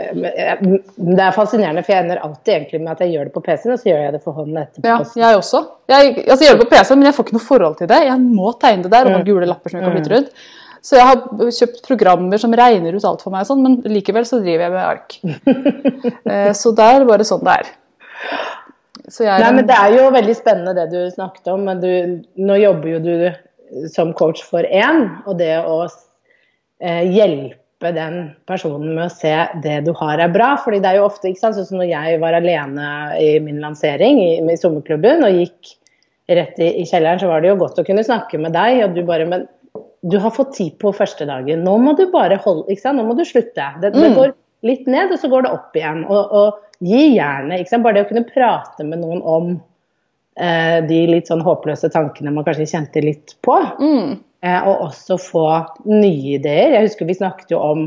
Det 0.95 1.25
er 1.25 1.33
fascinerende, 1.35 1.83
for 1.83 1.91
jeg 1.91 2.05
ender 2.05 2.21
alltid 2.23 2.53
egentlig 2.55 2.81
med 2.85 2.93
at 2.93 3.00
jeg 3.03 3.11
gjør 3.17 3.25
det 3.25 3.33
på 3.35 3.43
PC-en, 3.43 3.73
og 3.75 3.81
så 3.83 3.88
gjør 3.88 4.03
jeg 4.05 4.12
det 4.14 4.21
for 4.23 4.37
hånden 4.38 4.61
etterpå. 4.62 4.87
Ja, 4.87 4.99
jeg 5.25 5.41
også. 5.41 5.62
Jeg, 5.91 6.12
altså, 6.29 6.45
jeg 6.45 6.53
gjør 6.53 6.61
det 6.61 6.69
på 6.69 6.71
PC, 6.76 6.95
men 6.95 7.09
jeg 7.09 7.17
får 7.17 7.26
ikke 7.26 7.35
noe 7.38 7.47
forhold 7.49 7.76
til 7.81 7.91
det. 7.91 7.99
Jeg 8.07 8.21
må 8.23 8.53
tegne 8.62 8.83
det 8.87 8.93
der, 8.95 9.09
og 9.09 9.11
noen 9.11 9.25
Mm. 9.25 9.26
gule 9.33 9.47
lapper 9.50 9.71
som 9.75 9.81
jeg 9.81 9.88
kan 9.88 9.97
flytte 9.99 10.14
rundt. 10.14 10.31
Så 10.85 10.97
jeg 11.00 11.07
har 11.09 11.50
kjøpt 11.59 11.83
programmer 11.88 12.38
som 12.38 12.53
regner 12.55 12.95
ut 12.95 13.05
alt 13.11 13.23
for 13.26 13.31
meg, 13.35 13.47
sånn, 13.49 13.62
men 13.67 13.76
likevel 13.91 14.23
så 14.29 14.38
driver 14.45 14.69
jeg 14.69 14.73
med 14.79 14.85
ark. 14.87 15.19
Eh, 16.31 16.53
Så 16.55 16.71
det 16.76 16.85
er 16.95 17.05
bare 17.11 17.26
sånn 17.26 17.43
det 17.43 17.59
er. 17.59 17.75
Nei, 19.43 19.53
men 19.53 19.67
Det 19.69 19.77
er 19.77 19.97
jo 19.99 20.07
veldig 20.15 20.35
spennende 20.39 20.75
det 20.79 20.87
du 20.93 21.11
snakket 21.13 21.51
om. 21.53 21.65
men 21.69 21.81
du, 21.83 21.91
Nå 22.41 22.57
jobber 22.63 22.89
jo 22.95 23.03
du 23.05 23.89
som 23.93 24.13
coach 24.17 24.43
for 24.47 24.65
én, 24.65 25.09
og 25.27 25.39
det 25.39 25.59
å 25.61 25.85
eh, 26.81 27.05
hjelpe 27.13 27.91
den 27.93 28.35
personen 28.49 28.95
med 28.95 29.07
å 29.09 29.13
se 29.13 29.33
det 29.65 29.81
du 29.85 29.93
har 29.99 30.21
er 30.23 30.33
bra. 30.33 30.55
fordi 30.63 30.81
det 30.81 30.93
er 30.93 31.01
jo 31.01 31.09
ofte, 31.09 31.29
ikke 31.29 31.43
sant, 31.43 31.57
sånn 31.59 31.67
som 31.69 31.81
når 31.83 31.91
jeg 31.91 32.21
var 32.23 32.37
alene 32.39 32.87
i 33.21 33.35
min 33.45 33.61
lansering 33.61 34.21
i, 34.23 34.31
i 34.41 34.57
sommerklubben 34.61 35.25
og 35.27 35.41
gikk 35.43 35.75
rett 36.33 36.57
i, 36.63 36.71
i 36.81 36.87
kjelleren, 36.89 37.21
så 37.21 37.29
var 37.29 37.43
det 37.45 37.51
jo 37.53 37.59
godt 37.61 37.83
å 37.83 37.85
kunne 37.85 38.05
snakke 38.07 38.41
med 38.41 38.55
deg, 38.57 38.85
og 38.87 38.95
du 38.97 39.03
bare 39.05 39.27
Men 39.29 39.45
du 40.05 40.19
har 40.21 40.31
fått 40.37 40.53
tid 40.57 40.79
på 40.81 40.93
første 40.93 41.25
dagen. 41.25 41.63
Nå 41.65 41.79
må 41.81 41.95
du 41.97 42.07
bare 42.12 42.37
holde 42.45 42.69
ikke 42.69 42.83
sant? 42.83 43.01
Nå 43.01 43.07
må 43.09 43.14
du 43.17 43.25
slutte. 43.25 43.64
Det, 43.81 43.93
det 43.95 44.11
Mm. 44.11 44.17
går 44.19 44.35
litt 44.62 44.87
ned, 44.87 45.12
og 45.12 45.19
så 45.19 45.29
går 45.33 45.43
det 45.47 45.53
opp 45.53 45.77
igjen. 45.77 46.05
Og, 46.05 46.33
og 46.33 46.59
gi 46.85 47.14
jernet. 47.16 47.70
Bare 47.83 47.97
det 47.99 48.05
å 48.07 48.11
kunne 48.12 48.27
prate 48.29 48.85
med 48.87 49.01
noen 49.03 49.23
om 49.25 49.51
eh, 50.37 50.81
de 50.87 51.01
litt 51.11 51.29
sånn 51.31 51.42
håpløse 51.47 51.90
tankene 51.94 52.33
man 52.35 52.44
kanskje 52.47 52.68
kjente 52.77 53.03
litt 53.05 53.37
på. 53.44 53.59
mm, 53.81 54.14
Eh, 54.44 54.61
og 54.68 54.90
også 54.90 55.16
få 55.16 55.44
nye 55.88 56.35
ideer. 56.37 56.75
Jeg 56.77 56.83
husker 56.90 57.07
vi 57.09 57.14
snakket 57.16 57.49
jo 57.55 57.62
om 57.64 57.87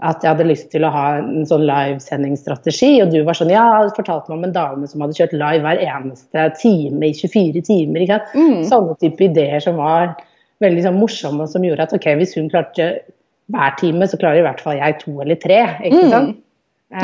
at 0.00 0.22
jeg 0.22 0.30
hadde 0.30 0.46
lyst 0.48 0.70
til 0.72 0.86
å 0.86 0.90
ha 0.94 1.18
en 1.18 1.44
sånn 1.44 1.66
livesendingsstrategi, 1.68 3.02
og 3.02 3.10
du 3.12 3.18
var 3.26 3.36
sånn 3.36 3.50
Ja, 3.52 3.82
du 3.84 3.90
fortalte 3.92 4.30
meg 4.30 4.38
om 4.38 4.44
en 4.46 4.54
dame 4.54 4.88
som 4.88 5.02
hadde 5.04 5.12
kjørt 5.18 5.34
live 5.36 5.60
hver 5.66 5.82
eneste 5.84 6.46
time 6.62 7.02
i 7.10 7.12
24 7.12 7.60
timer. 7.66 8.00
Ikke 8.06 8.16
sant? 8.22 8.32
Mm. 8.38 8.64
Sånne 8.70 8.96
type 9.02 9.20
ideer 9.26 9.60
som 9.60 9.76
var 9.76 10.14
veldig 10.64 10.86
sånn 10.86 10.96
morsomme, 11.02 11.44
og 11.44 11.52
som 11.52 11.62
gjorde 11.66 11.84
at 11.90 11.92
ok, 11.98 12.08
hvis 12.22 12.32
hun 12.38 12.48
klarte 12.48 12.88
hver 13.52 13.76
time, 13.76 14.08
så 14.08 14.16
klarer 14.16 14.40
i 14.40 14.46
hvert 14.48 14.60
fall 14.64 14.80
jeg 14.80 14.98
to 15.04 15.20
eller 15.20 15.36
tre. 15.44 15.60
Ikke 15.84 16.04
Mm. 16.06 16.10
sant? 16.10 16.36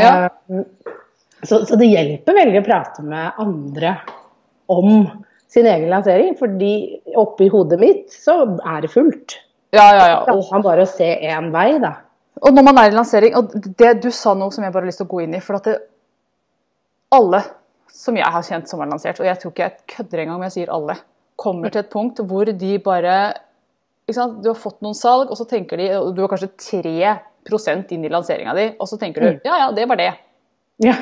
Ja. 0.00 0.30
Eh, 0.48 0.64
så, 1.48 1.62
så 1.68 1.78
det 1.80 1.90
hjelper 1.90 2.36
veldig 2.36 2.60
å 2.60 2.66
prate 2.66 3.04
med 3.06 3.40
andre 3.42 3.96
om 4.72 5.06
sin 5.54 5.66
egen 5.70 5.90
lansering, 5.90 6.34
fordi 6.38 6.72
oppi 7.20 7.48
hodet 7.52 7.78
mitt 7.80 8.14
så 8.14 8.40
er 8.58 8.84
det 8.84 8.90
fullt. 8.94 9.38
ja, 9.74 9.86
ja, 9.94 10.06
ja. 10.10 10.18
Og 10.32 10.46
han 10.50 10.64
bare 10.64 10.86
se 10.90 11.06
én 11.22 11.52
vei, 11.54 11.76
da. 11.82 11.96
Og 12.42 12.54
når 12.54 12.66
man 12.66 12.80
er 12.82 12.90
i 12.90 12.94
lansering, 12.96 13.36
og 13.38 13.54
det 13.78 13.92
du 14.02 14.10
sa 14.12 14.34
nå 14.34 14.50
som 14.52 14.64
jeg 14.64 14.74
bare 14.74 14.82
har 14.82 14.90
lyst 14.90 15.00
til 15.02 15.06
å 15.06 15.12
gå 15.12 15.20
inn 15.22 15.36
i 15.36 15.42
For 15.44 15.60
at 15.60 15.68
det, 15.68 15.76
alle 17.14 17.40
som 17.94 18.16
jeg 18.18 18.26
har 18.36 18.42
kjent 18.42 18.70
som 18.70 18.82
har 18.82 18.90
lansert, 18.90 19.20
og 19.22 19.28
jeg 19.28 19.38
tror 19.40 19.54
ikke 19.54 19.68
jeg 19.68 19.94
kødder 19.94 20.24
engang 20.24 20.40
om 20.40 20.46
jeg 20.48 20.56
sier 20.56 20.72
alle, 20.74 20.96
kommer 21.38 21.70
til 21.70 21.84
et 21.84 21.92
punkt 21.92 22.18
hvor 22.26 22.50
de 22.50 22.72
bare? 22.82 23.14
Du 24.10 24.50
har 24.50 24.58
fått 24.58 24.82
noen 24.84 24.96
salg, 24.98 25.30
og 25.30 25.38
så 25.38 25.46
tenker 25.48 25.80
de 25.80 25.86
Du 26.12 26.20
har 26.20 26.32
kanskje 26.34 26.50
3% 26.60 27.94
inn 27.94 28.04
i 28.04 28.10
lanseringa 28.12 28.52
di, 28.58 28.66
og 28.76 28.90
så 28.90 28.98
tenker 29.00 29.22
du 29.22 29.46
ja 29.46 29.60
ja, 29.62 29.70
det 29.76 29.86
var 29.88 30.00
det. 30.02 30.10
Ja. 30.82 30.94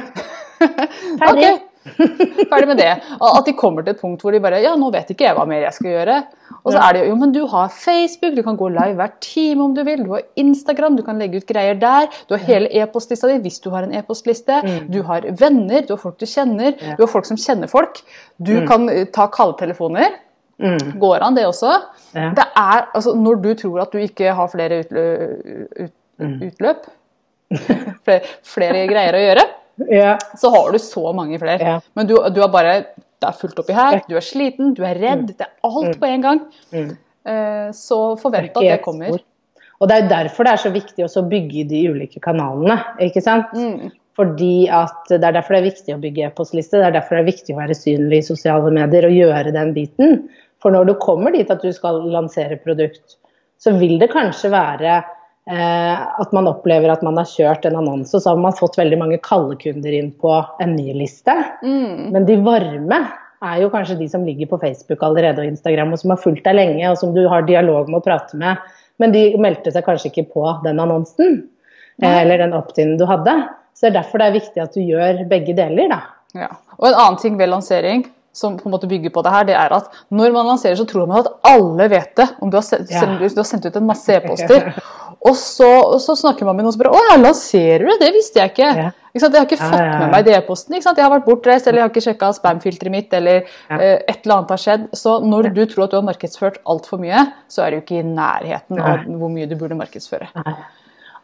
Ferdig. 1.19 1.45
Okay. 1.45 1.61
Ferdig 2.51 2.69
med 2.69 2.79
det. 2.79 2.91
At 3.19 3.47
de 3.47 3.55
kommer 3.59 3.83
til 3.83 3.97
et 3.97 4.01
punkt 4.01 4.23
hvor 4.23 4.35
de 4.35 4.41
bare 4.43 4.61
Ja, 4.63 4.75
nå 4.79 4.93
vet 4.95 5.09
ikke 5.11 5.27
jeg 5.27 5.35
hva 5.35 5.47
mer 5.49 5.65
jeg 5.65 5.75
skal 5.75 5.91
gjøre. 5.97 6.19
Og 6.63 6.75
så 6.75 6.79
er 6.79 6.95
det 6.95 7.03
jo 7.03 7.09
Jo, 7.11 7.17
men 7.19 7.33
du 7.35 7.41
har 7.51 7.73
Facebook, 7.75 8.37
du 8.37 8.43
kan 8.47 8.59
gå 8.59 8.69
live 8.71 8.95
hver 9.01 9.15
time 9.25 9.65
om 9.65 9.75
du 9.75 9.83
vil. 9.87 10.05
Du 10.07 10.13
har 10.15 10.27
Instagram, 10.39 10.97
du 10.99 11.03
kan 11.07 11.19
legge 11.19 11.41
ut 11.43 11.49
greier 11.49 11.79
der. 11.79 12.11
Du 12.29 12.37
har 12.37 12.45
hele 12.47 12.71
e-postlista 12.71 13.31
di 13.31 13.41
hvis 13.43 13.59
du 13.65 13.71
har 13.75 13.87
en 13.87 13.95
e-postliste. 13.99 14.61
Du 14.93 15.01
har 15.09 15.27
venner, 15.41 15.83
du 15.87 15.97
har 15.97 16.03
folk 16.05 16.21
du 16.21 16.29
kjenner. 16.29 16.77
Du 16.79 17.03
har 17.03 17.11
folk 17.11 17.27
som 17.27 17.41
kjenner 17.41 17.71
folk. 17.71 18.05
Du 18.39 18.55
kan 18.69 18.87
eh, 18.93 19.09
ta 19.11 19.27
kalletelefoner. 19.33 20.21
Mm. 20.63 20.99
Går 21.03 21.25
an, 21.27 21.35
det 21.35 21.49
også. 21.49 21.73
Ja. 22.15 22.29
Det 22.37 22.45
er, 22.47 22.87
altså, 22.95 23.17
når 23.19 23.41
du 23.43 23.51
tror 23.59 23.83
at 23.83 23.95
du 23.95 23.99
ikke 23.99 24.35
har 24.37 24.51
flere 24.53 24.85
utløp, 24.85 25.81
ut, 25.81 25.97
utløp, 26.47 26.87
flere, 28.07 28.31
flere 28.47 28.87
greier 28.87 29.19
å 29.19 29.25
gjøre, 29.25 29.49
ja. 29.89 30.17
så 30.39 30.51
har 30.51 30.73
du 30.73 30.79
så 30.79 31.13
mange 31.17 31.39
flere. 31.41 31.63
Ja. 31.63 31.79
Men 31.95 32.07
du, 32.11 32.17
du 32.35 32.41
har 32.43 32.53
bare 32.53 32.75
Det 33.23 33.29
er 33.29 33.39
fullt 33.39 33.59
oppi 33.63 33.75
her. 33.77 34.01
Du 34.09 34.17
er 34.19 34.25
sliten, 34.27 34.73
du 34.75 34.83
er 34.85 34.99
redd. 34.99 35.29
Det 35.39 35.47
er 35.47 35.53
alt 35.69 35.99
på 36.01 36.09
en 36.09 36.25
gang. 36.25 36.41
Mm. 36.75 36.89
Eh, 37.25 37.69
Så 37.71 37.99
forvent 38.19 38.57
at 38.57 38.67
det 38.67 38.81
kommer. 38.83 39.21
Og 39.83 39.89
det 39.91 39.97
er 39.99 40.09
derfor 40.11 40.47
det 40.47 40.53
er 40.55 40.63
så 40.63 40.73
viktig 40.75 41.07
å 41.07 41.23
bygge 41.31 41.65
de 41.71 41.85
ulike 41.91 42.23
kanalene. 42.23 42.81
ikke 43.03 43.23
sant? 43.23 43.55
Mm. 43.55 43.93
Fordi 44.19 44.69
at 44.69 45.09
Det 45.09 45.23
er 45.23 45.39
derfor 45.39 45.55
det 45.55 45.63
er 45.63 45.71
viktig 45.71 45.95
å 45.95 46.03
bygge 46.03 46.27
e-postliste, 46.29 46.79
det 46.79 46.91
er 46.91 46.99
derfor 46.99 47.17
det 47.17 47.23
er 47.23 47.31
viktig 47.31 47.55
å 47.55 47.61
være 47.63 47.79
synlig 47.79 48.19
i 48.19 48.27
sosiale 48.27 48.71
medier 48.75 49.07
og 49.09 49.17
gjøre 49.17 49.55
den 49.55 49.73
biten. 49.75 50.29
For 50.63 50.75
når 50.75 50.91
du 50.91 50.95
kommer 51.03 51.33
dit 51.35 51.51
at 51.51 51.63
du 51.63 51.73
skal 51.75 52.03
lansere 52.13 52.59
produkt, 52.63 53.17
så 53.63 53.73
vil 53.79 53.99
det 54.03 54.11
kanskje 54.13 54.51
være 54.53 55.01
at 55.51 56.31
man 56.33 56.47
opplever 56.47 56.93
at 56.93 57.01
man 57.03 57.17
har 57.19 57.27
kjørt 57.27 57.65
en 57.67 57.75
annonse, 57.81 58.15
og 58.15 58.23
så 58.23 58.31
har 58.31 58.39
man 58.39 58.55
fått 58.55 58.77
veldig 58.79 58.99
mange 59.01 59.17
kalde 59.27 59.57
kunder 59.59 59.97
inn 59.97 60.13
på 60.23 60.37
en 60.63 60.77
ny 60.77 60.93
liste. 60.95 61.35
Mm. 61.67 62.13
Men 62.15 62.29
de 62.29 62.37
varme 62.47 63.01
er 63.43 63.63
jo 63.63 63.71
kanskje 63.73 63.99
de 63.99 64.09
som 64.09 64.25
ligger 64.27 64.47
på 64.51 64.61
Facebook 64.63 65.03
allerede 65.03 65.43
og 65.43 65.51
Instagram, 65.51 65.95
og 65.95 66.03
som 66.03 66.15
har 66.15 66.23
fulgt 66.23 66.47
deg 66.47 66.57
lenge, 66.57 66.85
og 66.91 66.99
som 67.01 67.15
du 67.15 67.25
har 67.31 67.47
dialog 67.49 67.91
med 67.91 67.99
å 67.99 68.05
prate 68.05 68.39
med. 68.39 68.63
Men 69.03 69.15
de 69.15 69.25
meldte 69.43 69.73
seg 69.75 69.85
kanskje 69.87 70.13
ikke 70.13 70.29
på 70.37 70.47
den 70.67 70.81
annonsen, 70.83 71.41
eh, 72.03 72.21
eller 72.23 72.45
den 72.45 72.55
opt-in 72.55 72.95
du 73.01 73.07
hadde. 73.11 73.35
Så 73.75 73.89
det 73.89 73.93
er 73.93 73.99
derfor 73.99 74.23
det 74.23 74.29
er 74.29 74.39
viktig 74.39 74.63
at 74.63 74.77
du 74.77 74.83
gjør 74.85 75.25
begge 75.31 75.57
deler, 75.59 75.91
da. 75.91 76.03
Ja. 76.39 76.53
Og 76.79 76.89
en 76.89 76.99
annen 76.99 77.19
ting 77.21 77.35
ved 77.41 77.51
lansering 77.51 78.07
som 78.33 78.57
på 78.57 78.69
en 78.69 78.75
måte 78.75 78.89
bygger 78.89 79.13
på 79.13 79.23
det 79.25 79.33
her, 79.35 79.45
det 79.49 79.57
er 79.61 79.75
at 79.77 79.93
når 80.11 80.33
man 80.33 80.49
lanserer, 80.55 80.79
så 80.81 80.87
tror 80.89 81.07
man 81.11 81.21
at 81.21 81.31
alle 81.45 81.89
vet 81.93 82.15
det. 82.17 82.29
Om 82.41 82.51
du 82.51 82.57
har 82.57 82.65
sendt, 82.65 82.91
Ja. 82.91 83.05
du 83.05 83.29
har 83.29 83.49
sendt 83.49 83.67
ut 83.67 83.77
en 83.77 83.87
masse 83.87 84.09
e-poster. 84.17 84.73
Og 85.29 85.37
så, 85.39 85.69
så 86.03 86.17
snakker 86.19 86.49
man 86.49 86.57
med 86.57 86.65
noen 86.65 86.75
som 86.75 86.83
bare 86.83 86.97
'Å 86.97 87.03
ja, 87.13 87.17
lanserer 87.21 87.85
du? 87.87 87.93
Det 88.01 88.11
visste 88.17 88.41
jeg 88.41 88.51
ikke.' 88.55 88.73
Ja. 88.77 88.91
Ikke? 89.13 89.29
Jeg 89.29 89.37
har 89.37 89.45
ikke 89.45 89.61
fått 89.61 89.77
ja, 89.77 89.99
med 90.01 90.11
meg 90.11 90.25
de 90.25 90.33
e-postene. 90.33 90.79
ikke 90.79 90.87
sant? 90.89 90.97
Jeg 90.99 91.05
har 91.05 91.13
vært 91.13 91.27
bortreist, 91.29 91.67
eller 91.69 91.83
jeg 91.83 91.85
har 91.85 91.91
ikke 91.93 92.05
sjekka 92.07 92.31
spam-filteret 92.33 92.91
mitt, 92.91 93.13
eller 93.13 93.43
eh, 93.69 93.99
et 94.09 94.25
eller 94.25 94.39
annet 94.39 94.55
har 94.55 94.63
skjedd. 94.63 94.87
Så 94.97 95.19
når 95.21 95.53
du 95.53 95.67
tror 95.69 95.85
at 95.85 95.93
du 95.93 95.99
har 96.01 96.07
markedsført 96.07 96.57
altfor 96.65 96.99
mye, 97.03 97.27
så 97.47 97.67
er 97.67 97.71
du 97.71 97.83
ikke 97.83 98.01
i 98.01 98.07
nærheten 98.09 98.81
av 98.81 99.05
hvor 99.21 99.29
mye 99.29 99.47
du 99.47 99.55
burde 99.61 99.77
markedsføre. 99.77 100.33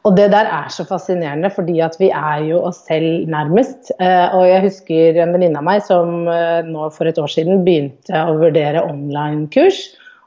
Og 0.08 0.14
det 0.16 0.30
der 0.32 0.48
er 0.48 0.70
så 0.72 0.86
fascinerende, 0.88 1.50
fordi 1.52 1.82
at 1.84 1.98
vi 2.00 2.08
er 2.08 2.44
jo 2.48 2.62
oss 2.64 2.80
selv 2.88 3.26
nærmest. 3.28 3.90
Eh, 4.00 4.32
og 4.32 4.46
jeg 4.48 4.62
husker 4.64 5.18
en 5.20 5.34
venninne 5.36 5.60
av 5.60 5.66
meg 5.66 5.82
som 5.84 6.22
eh, 6.32 6.64
nå 6.64 6.86
for 6.94 7.10
et 7.10 7.18
år 7.20 7.28
siden 7.28 7.60
begynte 7.66 8.22
å 8.24 8.38
vurdere 8.40 8.86
online-kurs. 8.88 9.82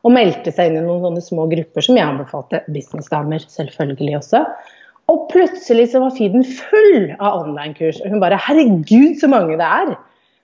Og 0.05 0.13
meldte 0.13 0.53
seg 0.53 0.69
inn 0.69 0.79
i 0.79 0.85
noen 0.85 1.01
sånne 1.07 1.23
små 1.25 1.47
grupper 1.49 1.85
som 1.85 1.97
jeg 1.97 2.05
anbefalte 2.05 2.61
businessdamer 2.73 3.41
selvfølgelig 3.49 4.19
også. 4.19 4.43
Og 5.09 5.25
plutselig 5.33 5.89
så 5.91 6.03
var 6.03 6.13
feeden 6.17 6.45
full 6.45 7.09
av 7.17 7.41
online-kurs. 7.41 8.03
Og 8.03 8.13
hun 8.13 8.21
bare 8.21 8.37
'herregud, 8.37 9.17
så 9.17 9.29
mange 9.31 9.57
det 9.57 9.65
er'. 9.65 9.97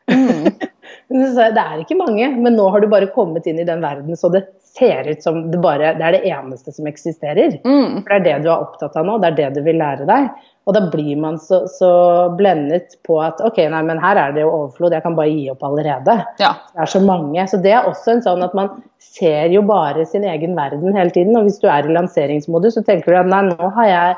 Det 1.08 1.62
er 1.62 1.80
ikke 1.80 1.96
mange, 2.00 2.28
men 2.36 2.56
nå 2.56 2.68
har 2.72 2.84
du 2.84 2.88
bare 2.92 3.10
kommet 3.12 3.48
inn 3.48 3.60
i 3.60 3.68
den 3.68 3.82
verden 3.84 4.16
så 4.20 4.30
det 4.32 4.42
ser 4.78 5.08
ut 5.10 5.24
som 5.24 5.40
det 5.52 5.60
bare 5.62 5.94
det 5.98 6.06
er 6.06 6.16
det 6.18 6.30
eneste 6.30 6.74
som 6.76 6.88
eksisterer. 6.90 7.58
Mm. 7.64 8.04
For 8.04 8.12
det 8.12 8.18
er 8.18 8.26
det 8.28 8.36
du 8.46 8.52
er 8.52 8.62
opptatt 8.62 8.96
av 9.00 9.08
nå, 9.08 9.18
det 9.22 9.32
er 9.32 9.40
det 9.42 9.50
du 9.58 9.66
vil 9.66 9.80
lære 9.82 10.08
deg. 10.10 10.30
Og 10.68 10.76
da 10.76 10.82
blir 10.92 11.16
man 11.20 11.38
så, 11.40 11.62
så 11.72 11.90
blendet 12.36 12.98
på 13.08 13.22
at 13.24 13.40
ok, 13.46 13.62
nei, 13.72 13.82
men 13.88 14.02
her 14.04 14.20
er 14.20 14.34
det 14.36 14.44
jo 14.44 14.52
overflod, 14.52 14.96
jeg 14.98 15.06
kan 15.06 15.16
bare 15.16 15.32
gi 15.32 15.46
opp 15.54 15.64
allerede. 15.64 16.18
Ja. 16.44 16.54
Det 16.74 16.84
er 16.84 16.92
så 16.92 17.02
mange. 17.04 17.46
Så 17.48 17.60
det 17.64 17.72
er 17.72 17.88
også 17.88 18.18
en 18.18 18.24
sånn 18.26 18.44
at 18.44 18.56
man 18.58 18.74
ser 19.04 19.54
jo 19.54 19.64
bare 19.68 20.04
sin 20.10 20.28
egen 20.28 20.58
verden 20.60 20.98
hele 20.98 21.14
tiden. 21.16 21.38
Og 21.40 21.48
hvis 21.48 21.62
du 21.64 21.70
er 21.72 21.88
i 21.88 21.96
lanseringsmodus, 21.96 22.76
så 22.76 22.84
tenker 22.88 23.16
du 23.16 23.22
at 23.22 23.32
nei, 23.32 23.46
nå 23.52 23.76
har 23.80 23.94
jeg 23.94 24.18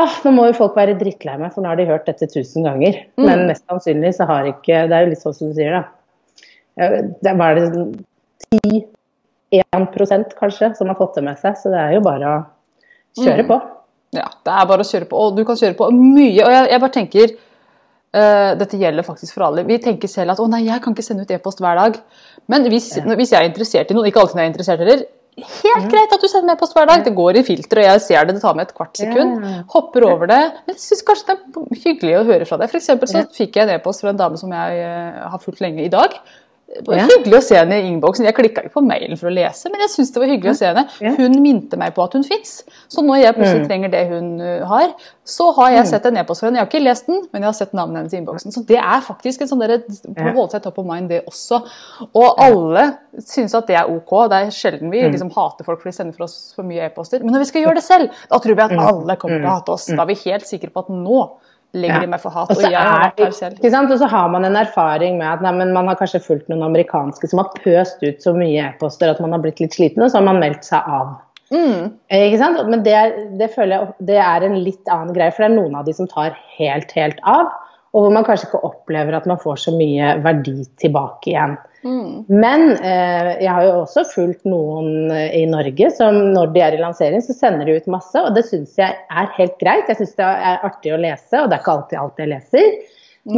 Ah, 0.00 0.08
nå 0.24 0.30
må 0.32 0.46
jo 0.48 0.54
folk 0.56 0.76
være 0.78 0.94
drittlei 0.96 1.34
meg, 1.36 1.50
for 1.52 1.60
nå 1.60 1.68
har 1.68 1.76
de 1.76 1.84
hørt 1.84 2.06
dette 2.08 2.24
tusen 2.32 2.64
ganger. 2.64 2.96
Mm. 3.20 3.26
Men 3.26 3.42
mest 3.50 3.66
sannsynlig 3.68 4.14
så 4.16 4.24
har 4.30 4.48
ikke 4.48 4.86
Det 4.88 4.96
er 4.96 5.04
jo 5.04 5.10
litt 5.10 5.20
sånn 5.20 5.36
som 5.36 5.50
du 5.50 5.58
sier, 5.58 5.76
da. 5.76 6.46
Det, 6.80 7.02
Det 7.20 7.34
var 7.36 7.60
det 7.60 7.68
10-1 9.52 10.34
kanskje 10.38 10.72
som 10.78 10.88
har 10.88 10.96
fått 10.98 11.14
det 11.20 11.24
med 11.26 11.38
seg, 11.38 11.56
så 11.60 11.70
det 11.72 11.78
er 11.84 11.94
jo 11.98 12.02
bare 12.04 12.32
å 12.32 12.42
kjøre 13.20 13.44
Mm. 13.44 13.48
på. 13.52 13.60
Ja, 14.12 14.26
det 14.44 14.52
er 14.52 14.66
bare 14.68 14.84
å 14.84 14.88
kjøre 14.88 15.08
på. 15.08 15.16
Og 15.16 15.36
du 15.36 15.44
kan 15.48 15.56
kjøre 15.56 15.76
på 15.76 15.90
mye. 15.92 16.42
Og 16.44 16.50
jeg, 16.52 16.68
jeg 16.72 16.80
bare 16.80 16.92
tenker 16.96 17.30
uh, 18.14 18.50
Dette 18.60 18.76
gjelder 18.80 19.06
faktisk 19.06 19.34
for 19.38 19.46
alle. 19.46 19.64
Vi 19.64 19.78
tenker 19.80 20.08
selv 20.08 20.34
at 20.34 20.40
å 20.42 20.48
nei, 20.52 20.66
jeg 20.66 20.82
kan 20.84 20.92
ikke 20.92 21.04
sende 21.06 21.24
ut 21.24 21.30
e-post 21.32 21.62
hver 21.64 21.78
dag. 21.80 21.96
Men 22.52 22.68
hvis, 22.68 22.90
hvis 23.00 23.32
jeg 23.32 23.40
er 23.40 23.48
interessert 23.48 23.90
i 23.90 23.96
noen, 23.96 24.08
ikke 24.10 24.20
alltid 24.20 24.36
når 24.36 24.42
jeg 24.44 24.50
er 24.50 24.52
interessert 24.52 24.84
heller, 24.84 25.04
helt 25.62 25.86
greit 25.88 26.12
at 26.12 26.20
du 26.20 26.28
sender 26.28 26.50
med 26.50 26.58
e-post 26.58 26.76
hver 26.76 26.90
dag. 26.90 27.04
Det 27.06 27.14
går 27.16 27.38
i 27.40 27.44
filter, 27.46 27.80
og 27.80 27.86
jeg 27.88 28.00
ser 28.04 28.26
det, 28.28 28.34
det 28.36 28.42
tar 28.44 28.58
meg 28.58 28.68
et 28.68 28.74
kvart 28.76 29.00
sekund. 29.00 29.46
Ja. 29.48 29.62
Hopper 29.72 30.04
over 30.10 30.28
det. 30.28 30.42
Men 30.66 30.76
jeg 30.76 30.82
syns 30.84 31.04
kanskje 31.08 31.32
det 31.32 31.38
er 31.64 31.82
hyggelig 31.86 32.18
å 32.20 32.24
høre 32.28 32.48
fra 32.50 32.60
deg. 32.60 32.68
For 32.74 32.82
eksempel 32.82 33.08
så 33.08 33.22
Ja. 33.22 33.28
fikk 33.32 33.56
jeg 33.56 33.64
en 33.68 33.74
e-post 33.78 34.04
fra 34.04 34.12
en 34.12 34.20
dame 34.20 34.36
som 34.40 34.52
jeg 34.52 34.84
uh, 34.84 35.28
har 35.32 35.40
fulgt 35.40 35.64
lenge 35.64 35.86
i 35.86 35.92
dag. 35.92 36.20
Det 36.72 36.86
var 36.88 36.96
Ja. 36.96 37.06
Hyggelig 37.06 37.36
å 37.36 37.42
se 37.44 37.54
henne 37.58 37.76
i 37.82 37.88
innboksen. 37.92 38.24
Jeg 38.24 38.34
klikka 38.34 38.62
ikke 38.64 38.72
på 38.72 38.82
mailen 38.86 39.18
for 39.20 39.28
å 39.28 39.32
lese, 39.34 39.68
men 39.70 39.80
jeg 39.84 39.90
syns 39.92 40.10
det 40.14 40.20
var 40.22 40.28
hyggelig 40.30 40.52
å 40.54 40.56
se 40.56 40.66
henne. 40.70 41.16
Hun 41.18 41.34
minte 41.42 41.76
meg 41.76 41.92
på 41.94 42.02
at 42.02 42.14
hun 42.16 42.24
fins. 42.24 42.64
Så 42.88 43.04
når 43.04 43.20
jeg 43.22 43.34
plutselig 43.36 43.60
Mm. 43.62 43.68
trenger 43.68 43.90
det 43.92 44.08
hun 44.08 44.40
uh, 44.40 44.64
har, 44.66 44.94
så 45.24 45.50
har 45.54 45.70
jeg 45.72 45.86
sett 45.86 46.06
en 46.06 46.16
e-post 46.16 46.40
fra 46.40 46.48
henne. 46.48 46.56
Jeg 46.56 46.64
har 46.64 46.70
ikke 46.72 46.82
lest 46.84 47.06
den, 47.06 47.20
men 47.32 47.42
jeg 47.42 47.48
har 47.50 47.52
sett 47.52 47.72
navnet 47.74 47.96
hennes 48.00 48.14
i 48.14 48.16
innboksen. 48.22 48.52
Så 48.56 48.64
det 48.66 48.78
er 48.78 49.00
faktisk 49.04 49.42
en 49.42 49.48
sånn 49.48 49.60
derre 49.60 49.82
holde 50.32 50.50
seg 50.50 50.62
top 50.62 50.78
of 50.78 50.86
mind, 50.86 51.08
det 51.10 51.26
også. 51.26 51.60
Og 52.14 52.34
alle 52.40 52.96
syns 53.20 53.54
at 53.54 53.66
det 53.66 53.76
er 53.76 53.84
ok. 53.92 54.28
Det 54.32 54.38
er 54.40 54.50
sjelden 54.50 54.90
vi 54.90 55.02
Mm. 55.02 55.12
liksom 55.12 55.30
hater 55.36 55.64
folk 55.64 55.82
for 55.82 55.90
de 55.90 55.96
sender 55.96 56.16
for 56.16 56.24
oss 56.24 56.52
for 56.56 56.62
mye 56.64 56.86
e-poster. 56.88 57.20
Men 57.22 57.34
når 57.34 57.40
vi 57.44 57.50
skal 57.52 57.62
gjøre 57.66 57.74
det 57.74 57.84
selv, 57.84 58.08
da 58.30 58.38
tror 58.38 58.56
vi 58.56 58.62
at 58.62 58.72
alle 58.72 59.16
kommer 59.16 59.38
til 59.38 59.46
å 59.46 59.58
hate 59.60 59.68
oss. 59.76 59.86
Da 59.86 60.02
er 60.02 60.06
vi 60.06 60.14
helt 60.24 60.44
sikre 60.48 60.70
på 60.72 60.78
at 60.80 60.88
nå 60.88 61.30
legger 61.74 62.04
de 62.04 62.10
meg 62.12 62.20
for 62.20 62.34
hat. 62.34 62.50
Og 62.50 62.56
Og 62.56 62.62
så 62.62 62.70
jeg 62.70 62.78
har 62.78 63.00
vært 63.06 63.20
her 63.24 63.34
selv. 63.36 63.58
ikke 63.58 63.70
sant? 63.74 63.90
Og 63.94 63.98
så 64.02 64.08
har 64.12 64.28
man 64.32 64.44
en 64.44 64.56
erfaring 64.60 65.18
med 65.18 65.26
at 65.28 65.42
nei, 65.44 65.52
men 65.56 65.72
man 65.72 65.88
har 65.88 65.96
kanskje 66.00 66.20
fulgt 66.24 66.48
noen 66.52 66.62
amerikanske 66.66 67.30
som 67.30 67.40
har 67.42 67.52
pøst 67.64 68.02
ut 68.04 68.22
så 68.24 68.34
mye 68.36 68.68
e-poster 68.68 69.10
at 69.12 69.20
man 69.24 69.32
har 69.32 69.42
blitt 69.44 69.60
litt 69.64 69.76
sliten, 69.76 70.02
og 70.04 70.10
så 70.12 70.20
har 70.20 70.28
man 70.28 70.40
meldt 70.42 70.64
seg 70.68 70.84
av. 70.86 71.14
Mm. 71.52 71.92
Eh, 72.08 72.26
Ikke 72.30 72.38
sant? 72.40 72.62
Men 72.68 72.82
det, 72.84 72.96
det 73.40 73.50
føler 73.54 73.76
jeg 73.76 74.08
det 74.12 74.20
er 74.24 74.46
en 74.46 74.56
litt 74.64 74.88
annen 74.88 75.12
greie, 75.16 75.32
for 75.32 75.44
det 75.44 75.50
er 75.50 75.58
noen 75.58 75.74
av 75.76 75.84
de 75.88 75.92
som 75.96 76.08
tar 76.08 76.36
helt, 76.58 76.92
helt 76.96 77.20
av, 77.28 77.50
og 77.92 78.06
hvor 78.06 78.14
man 78.14 78.24
kanskje 78.24 78.48
ikke 78.48 78.64
opplever 78.64 79.16
at 79.16 79.28
man 79.28 79.40
får 79.40 79.66
så 79.66 79.74
mye 79.76 80.14
verdi 80.24 80.62
tilbake 80.80 81.34
igjen. 81.34 81.58
Mm. 81.82 82.24
Men 82.30 82.68
eh, 82.78 83.32
jeg 83.42 83.50
har 83.50 83.66
jo 83.66 83.74
også 83.82 84.04
fulgt 84.12 84.46
noen 84.48 85.10
eh, 85.10 85.34
i 85.40 85.44
Norge 85.50 85.90
som 85.96 86.16
når 86.32 86.54
de 86.54 86.62
er 86.62 86.76
i 86.76 86.80
lansering, 86.80 87.24
så 87.24 87.36
sender 87.36 87.68
de 87.68 87.76
ut 87.76 87.90
masse, 87.92 88.16
og 88.16 88.32
det 88.36 88.46
syns 88.48 88.78
jeg 88.78 88.96
er 88.96 89.30
helt 89.36 89.58
greit. 89.60 89.90
Jeg 89.90 90.00
syns 90.00 90.16
det 90.20 90.30
er 90.30 90.66
artig 90.68 90.94
å 90.94 91.00
lese, 91.02 91.42
og 91.42 91.50
det 91.50 91.58
er 91.58 91.64
ikke 91.64 91.76
alltid 91.76 92.02
alt 92.04 92.22
jeg 92.22 92.32
leser. 92.32 92.68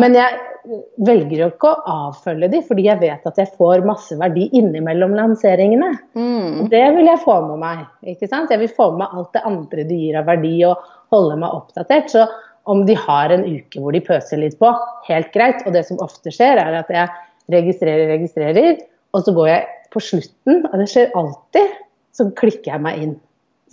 Men 0.01 0.14
jeg 0.17 0.79
velger 1.05 1.40
jo 1.43 1.51
ikke 1.51 1.69
å 1.69 1.97
avfølge 2.09 2.49
de, 2.55 2.62
fordi 2.64 2.87
jeg 2.87 3.01
vet 3.03 3.27
at 3.29 3.40
jeg 3.40 3.53
får 3.59 3.83
masse 3.85 4.17
verdi 4.17 4.47
innimellom 4.57 5.12
lanseringene. 5.19 5.90
Mm. 6.17 6.71
Det 6.73 6.85
vil 6.97 7.11
jeg 7.11 7.21
få 7.25 7.37
med 7.51 7.61
meg. 7.61 7.85
ikke 8.14 8.31
sant? 8.31 8.53
Jeg 8.55 8.62
vil 8.62 8.73
få 8.73 8.93
med 8.95 9.03
meg 9.03 9.19
alt 9.19 9.37
det 9.37 9.45
andre 9.51 9.85
de 9.90 10.01
gir 10.07 10.17
av 10.21 10.31
verdi, 10.31 10.57
og 10.69 10.88
holde 11.12 11.37
meg 11.43 11.59
oppdatert. 11.59 12.09
Så 12.12 12.25
om 12.70 12.85
de 12.88 12.94
har 12.96 13.33
en 13.35 13.44
uke 13.44 13.81
hvor 13.83 13.92
de 13.92 14.00
pøser 14.05 14.40
litt 14.40 14.59
på, 14.61 14.70
helt 15.09 15.31
greit. 15.35 15.62
Og 15.66 15.72
det 15.77 15.85
som 15.88 16.00
ofte 16.05 16.33
skjer, 16.33 16.61
er 16.62 16.79
at 16.81 16.90
jeg 16.92 17.09
registrerer, 17.53 18.09
registrerer, 18.14 18.79
og 19.14 19.24
så 19.27 19.35
går 19.37 19.48
jeg 19.50 19.64
på 19.94 20.00
slutten, 20.03 20.62
og 20.70 20.77
det 20.81 20.88
skjer 20.90 21.12
alltid, 21.18 21.74
så 22.16 22.29
klikker 22.38 22.72
jeg 22.72 22.83
meg 22.83 23.03
inn. 23.03 23.16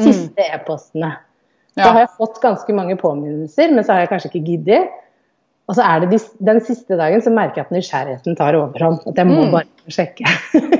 Siste 0.01 0.43
e-postene. 0.53 1.13
Da 1.77 1.87
har 1.93 2.01
jeg 2.03 2.11
fått 2.17 2.41
ganske 2.43 2.73
mange 2.75 2.97
påminnelser, 2.99 3.71
men 3.71 3.85
så 3.85 3.93
har 3.95 4.03
jeg 4.03 4.09
kanskje 4.11 4.29
ikke 4.31 4.43
giddet. 4.49 4.89
Og 5.69 5.77
så 5.77 5.85
er 5.87 6.01
det 6.03 6.09
de, 6.11 6.19
den 6.43 6.59
siste 6.67 6.97
dagen 6.99 7.21
så 7.23 7.31
merker 7.31 7.61
jeg 7.61 7.67
at 7.69 7.75
nysgjerrigheten 7.77 8.35
tar 8.35 8.57
overhånd. 8.59 9.05
At 9.07 9.21
jeg 9.21 9.29
må 9.29 9.45
Mm. 9.45 9.51
bare 9.53 9.93
sjekke. 9.93 10.25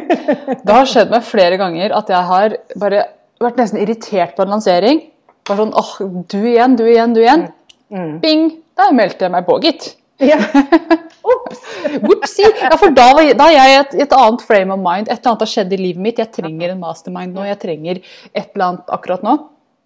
Det 0.65 0.73
har 0.73 0.89
skjedd 0.89 1.11
meg 1.13 1.23
flere 1.23 1.57
ganger 1.61 1.93
at 1.95 2.09
jeg 2.11 2.27
har 2.27 2.55
bare 2.81 3.05
vært 3.41 3.57
nesten 3.61 3.79
irritert 3.81 4.35
på 4.35 4.43
en 4.43 4.51
lansering. 4.57 4.99
Bare 5.47 5.63
sånn 5.63 5.71
åh, 5.79 5.93
du 6.29 6.37
igjen, 6.43 6.75
du 6.77 6.83
igjen, 6.89 7.13
du 7.15 7.21
igjen. 7.23 7.45
Mm. 7.47 7.53
Bing! 8.23 8.49
Der 8.79 8.93
meldte 8.95 9.27
jeg 9.27 9.33
meg 9.33 9.47
på, 9.47 9.59
gitt. 9.63 9.93
Ja. 10.21 10.39
Ja, 12.61 12.77
for 12.79 12.93
da, 12.95 13.07
var 13.17 13.27
da 13.37 13.47
er 13.49 13.55
jeg 13.55 13.71
i 13.71 13.77
et, 13.79 13.95
et 14.05 14.13
annet 14.15 14.43
frame 14.45 14.73
of 14.73 14.81
mind. 14.81 15.09
Et 15.09 15.17
eller 15.17 15.33
annet 15.33 15.43
har 15.45 15.49
skjedd 15.49 15.73
i 15.75 15.79
livet 15.79 16.03
mitt. 16.03 16.21
Jeg 16.21 16.31
trenger 16.35 16.73
en 16.73 16.79
mastermind 16.81 17.35
nå. 17.35 17.43
Jeg 17.49 17.59
trenger 17.61 17.99
et 18.01 18.45
eller 18.53 18.67
annet 18.67 18.93
akkurat 18.95 19.25
nå. 19.25 19.35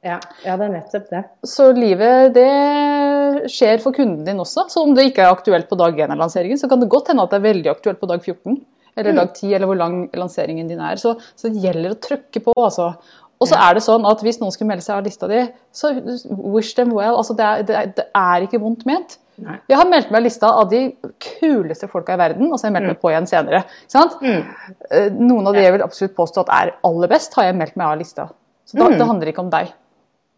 Ja, 0.06 0.20
ja, 0.46 0.54
det 0.54 0.68
er 0.68 0.74
nettopp 0.76 1.08
det. 1.10 1.24
Så 1.50 1.72
livet, 1.74 2.36
det 2.36 3.50
skjer 3.50 3.82
for 3.82 3.96
kunden 3.96 4.22
din 4.28 4.42
også. 4.44 4.68
Så 4.70 4.84
om 4.86 4.94
det 4.98 5.08
ikke 5.10 5.24
er 5.26 5.34
aktuelt 5.34 5.70
på 5.72 5.78
dag 5.80 5.98
én 5.98 6.14
av 6.14 6.22
lanseringen, 6.22 6.60
så 6.62 6.70
kan 6.70 6.84
det 6.84 6.92
godt 6.94 7.10
hende 7.10 7.26
at 7.26 7.34
det 7.34 7.40
er 7.40 7.48
veldig 7.48 7.72
aktuelt 7.74 8.02
på 8.02 8.10
dag 8.12 8.22
14. 8.22 8.60
Eller 8.96 9.18
dag 9.18 9.32
10, 9.34 9.56
eller 9.58 9.68
hvor 9.68 9.80
lang 9.80 9.96
lanseringen 10.16 10.70
din 10.70 10.80
er. 10.80 11.02
Så, 11.02 11.16
så 11.36 11.50
det 11.52 11.64
gjelder 11.66 11.96
å 11.96 12.02
trykke 12.06 12.44
på, 12.46 12.54
altså. 12.56 12.94
Og 13.44 13.50
så 13.50 13.58
er 13.60 13.76
det 13.76 13.84
sånn 13.84 14.06
at 14.08 14.22
hvis 14.24 14.40
noen 14.40 14.54
skulle 14.56 14.70
melde 14.72 14.86
seg 14.86 14.96
av 14.96 15.06
lista 15.06 15.28
di, 15.28 15.42
så 15.76 15.92
wish 16.30 16.76
them 16.78 16.94
well. 16.96 17.18
Altså 17.20 17.36
det, 17.36 17.46
er, 17.46 17.66
det, 17.68 17.76
er, 17.76 17.94
det 17.98 18.06
er 18.16 18.46
ikke 18.48 18.62
vondt 18.64 18.86
ment. 18.88 19.18
Nei. 19.44 19.58
Jeg 19.68 19.76
har 19.76 19.90
meldt 19.92 20.12
meg 20.14 20.22
av 20.22 20.24
lista 20.24 20.50
av 20.62 20.70
de 20.72 20.82
kuleste 21.20 21.90
folka 21.92 22.16
i 22.16 22.22
verden, 22.22 22.48
og 22.48 22.56
så 22.56 22.66
har 22.66 22.72
jeg 22.72 22.76
meldt 22.78 22.94
meg 22.94 23.02
på 23.02 23.12
igjen 23.12 23.28
senere. 23.28 23.66
Sant? 23.92 24.16
Eh, 24.24 25.10
Noen 25.12 25.50
av 25.50 25.58
de 25.58 25.66
jeg 25.66 25.76
vil 25.76 25.84
absolutt 25.84 26.16
påstå 26.16 26.46
at 26.46 26.54
er 26.56 26.76
aller 26.88 27.12
best, 27.12 27.36
har 27.36 27.50
jeg 27.50 27.58
meldt 27.60 27.76
meg 27.76 27.90
av 27.90 28.00
lista. 28.00 28.30
Så 28.66 28.80
da, 28.80 28.88
det 28.96 29.10
handler 29.10 29.34
ikke 29.34 29.44
om 29.44 29.52
deg. 29.52 29.74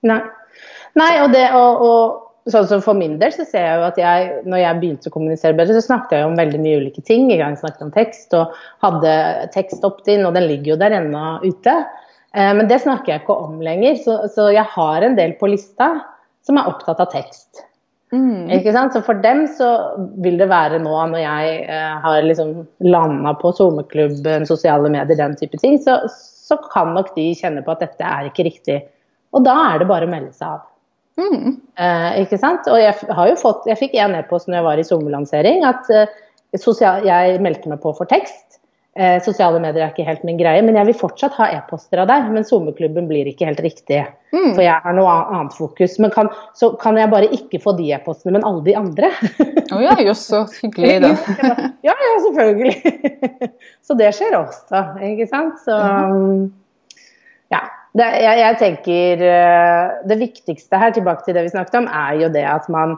Nei. 0.10 0.22
Nei, 0.98 1.12
og 1.22 1.30
det 1.36 1.46
og, 1.54 1.84
og 1.86 2.52
sånn 2.52 2.68
som 2.70 2.82
for 2.84 2.98
min 2.98 3.20
del 3.22 3.34
så 3.36 3.46
ser 3.48 3.66
jeg 3.68 3.78
jo 3.78 3.86
at 3.86 4.02
jeg, 4.02 4.28
når 4.50 4.62
jeg 4.64 4.80
begynte 4.82 5.12
å 5.12 5.14
kommunisere 5.14 5.58
bedre, 5.58 5.78
så 5.78 5.86
snakket 5.86 6.18
jeg 6.18 6.28
om 6.28 6.38
veldig 6.40 6.62
mye 6.64 6.82
ulike 6.82 7.06
ting. 7.06 7.30
I 7.34 7.40
gang 7.40 7.58
snakket 7.60 7.86
om 7.86 7.94
tekst 7.94 8.34
og 8.38 8.58
hadde 8.84 9.14
tekst 9.54 9.86
opt-in, 9.86 10.26
og 10.26 10.34
den 10.38 10.48
ligger 10.50 10.74
jo 10.74 10.82
der 10.82 10.98
ennå 10.98 11.38
ute. 11.46 11.78
Eh, 12.38 12.54
men 12.58 12.70
det 12.70 12.84
snakker 12.84 13.14
jeg 13.14 13.24
ikke 13.24 13.40
om 13.48 13.58
lenger, 13.66 13.98
så, 14.04 14.20
så 14.34 14.52
jeg 14.54 14.68
har 14.76 15.06
en 15.06 15.18
del 15.18 15.34
på 15.40 15.50
lista 15.50 15.96
som 16.46 16.60
er 16.60 16.70
opptatt 16.70 17.02
av 17.04 17.10
tekst. 17.12 17.64
Mm. 18.14 18.48
Ikke 18.56 18.72
sant? 18.72 18.94
Så 18.96 19.02
for 19.04 19.20
dem 19.20 19.44
så 19.58 19.68
vil 20.24 20.38
det 20.40 20.48
være 20.48 20.80
nå 20.80 20.94
når 21.12 21.20
jeg 21.20 21.58
eh, 21.66 21.98
har 22.04 22.24
liksom 22.24 22.54
landa 22.88 23.34
på 23.42 23.52
SoMe-klubben, 23.58 24.48
sosiale 24.48 24.92
medier, 24.94 25.20
den 25.20 25.36
type 25.40 25.60
ting, 25.60 25.76
så, 25.84 26.00
så 26.08 26.60
kan 26.72 26.94
nok 26.96 27.12
de 27.18 27.34
kjenne 27.36 27.66
på 27.66 27.74
at 27.74 27.84
dette 27.84 28.08
er 28.08 28.30
ikke 28.30 28.48
riktig. 28.48 28.80
Og 29.36 29.44
da 29.44 29.58
er 29.74 29.82
det 29.82 29.90
bare 29.90 30.08
å 30.08 30.12
melde 30.12 30.32
seg 30.36 30.56
av. 30.56 30.64
Mm. 31.18 31.58
Eh, 31.82 32.10
ikke 32.24 32.40
sant? 32.40 32.70
Og 32.72 32.80
jeg 32.80 32.96
har 33.18 33.32
jo 33.32 33.42
fått, 33.42 33.68
jeg 33.68 33.80
fikk 33.82 33.98
en 34.00 34.16
e-post 34.16 34.48
når 34.48 34.62
jeg 34.62 34.68
var 34.70 34.80
i 34.80 34.88
SoMe-lansering, 34.88 35.66
at 35.68 35.92
eh, 35.92 36.16
sosial, 36.56 37.04
jeg 37.08 37.42
meldte 37.44 37.74
meg 37.74 37.82
på 37.84 37.92
for 37.98 38.08
tekst. 38.10 38.47
Eh, 38.98 39.20
sosiale 39.22 39.60
medier 39.62 39.84
er 39.86 39.92
ikke 39.92 40.06
helt 40.08 40.24
min 40.26 40.40
greie, 40.40 40.62
men 40.66 40.74
jeg 40.80 40.88
vil 40.88 40.96
fortsatt 40.98 41.36
ha 41.38 41.46
e-poster 41.54 42.00
av 42.02 42.08
deg. 42.10 42.32
Men 42.34 42.46
SoMe-klubben 42.48 43.06
blir 43.10 43.28
ikke 43.30 43.46
helt 43.46 43.60
riktig, 43.62 44.00
Mm. 44.34 44.56
for 44.56 44.62
jeg 44.64 44.82
har 44.84 44.94
noe 44.98 45.12
annet 45.32 45.54
fokus. 45.54 46.00
Men 46.02 46.10
kan, 46.12 46.28
så 46.58 46.72
kan 46.82 46.98
jeg 46.98 47.12
bare 47.12 47.30
ikke 47.32 47.62
få 47.62 47.76
de 47.78 47.92
e-postene, 47.94 48.34
men 48.34 48.44
alle 48.44 48.64
de 48.66 48.74
andre? 48.76 49.12
Å 49.72 49.82
ja, 49.84 49.94
jøss, 50.02 50.24
så 50.32 50.42
hyggelig. 50.64 50.98
da. 51.06 51.12
ja, 51.88 51.94
ja, 51.94 52.16
selvfølgelig. 52.26 52.96
så 53.86 53.96
det 54.02 54.10
skjer 54.18 54.40
også, 54.40 54.82
ikke 55.12 55.30
sant. 55.30 55.62
Så 55.62 55.78
ja. 57.54 57.62
Det, 57.98 58.08
jeg, 58.22 58.38
jeg 58.44 58.58
tenker 58.60 59.22
eh, 59.26 59.94
Det 60.10 60.18
viktigste 60.20 60.78
her, 60.82 60.92
tilbake 60.94 61.24
til 61.26 61.38
det 61.38 61.48
vi 61.48 61.54
snakket 61.54 61.80
om, 61.80 61.88
er 61.90 62.18
jo 62.24 62.32
det 62.34 62.44
at 62.50 62.68
man 62.74 62.98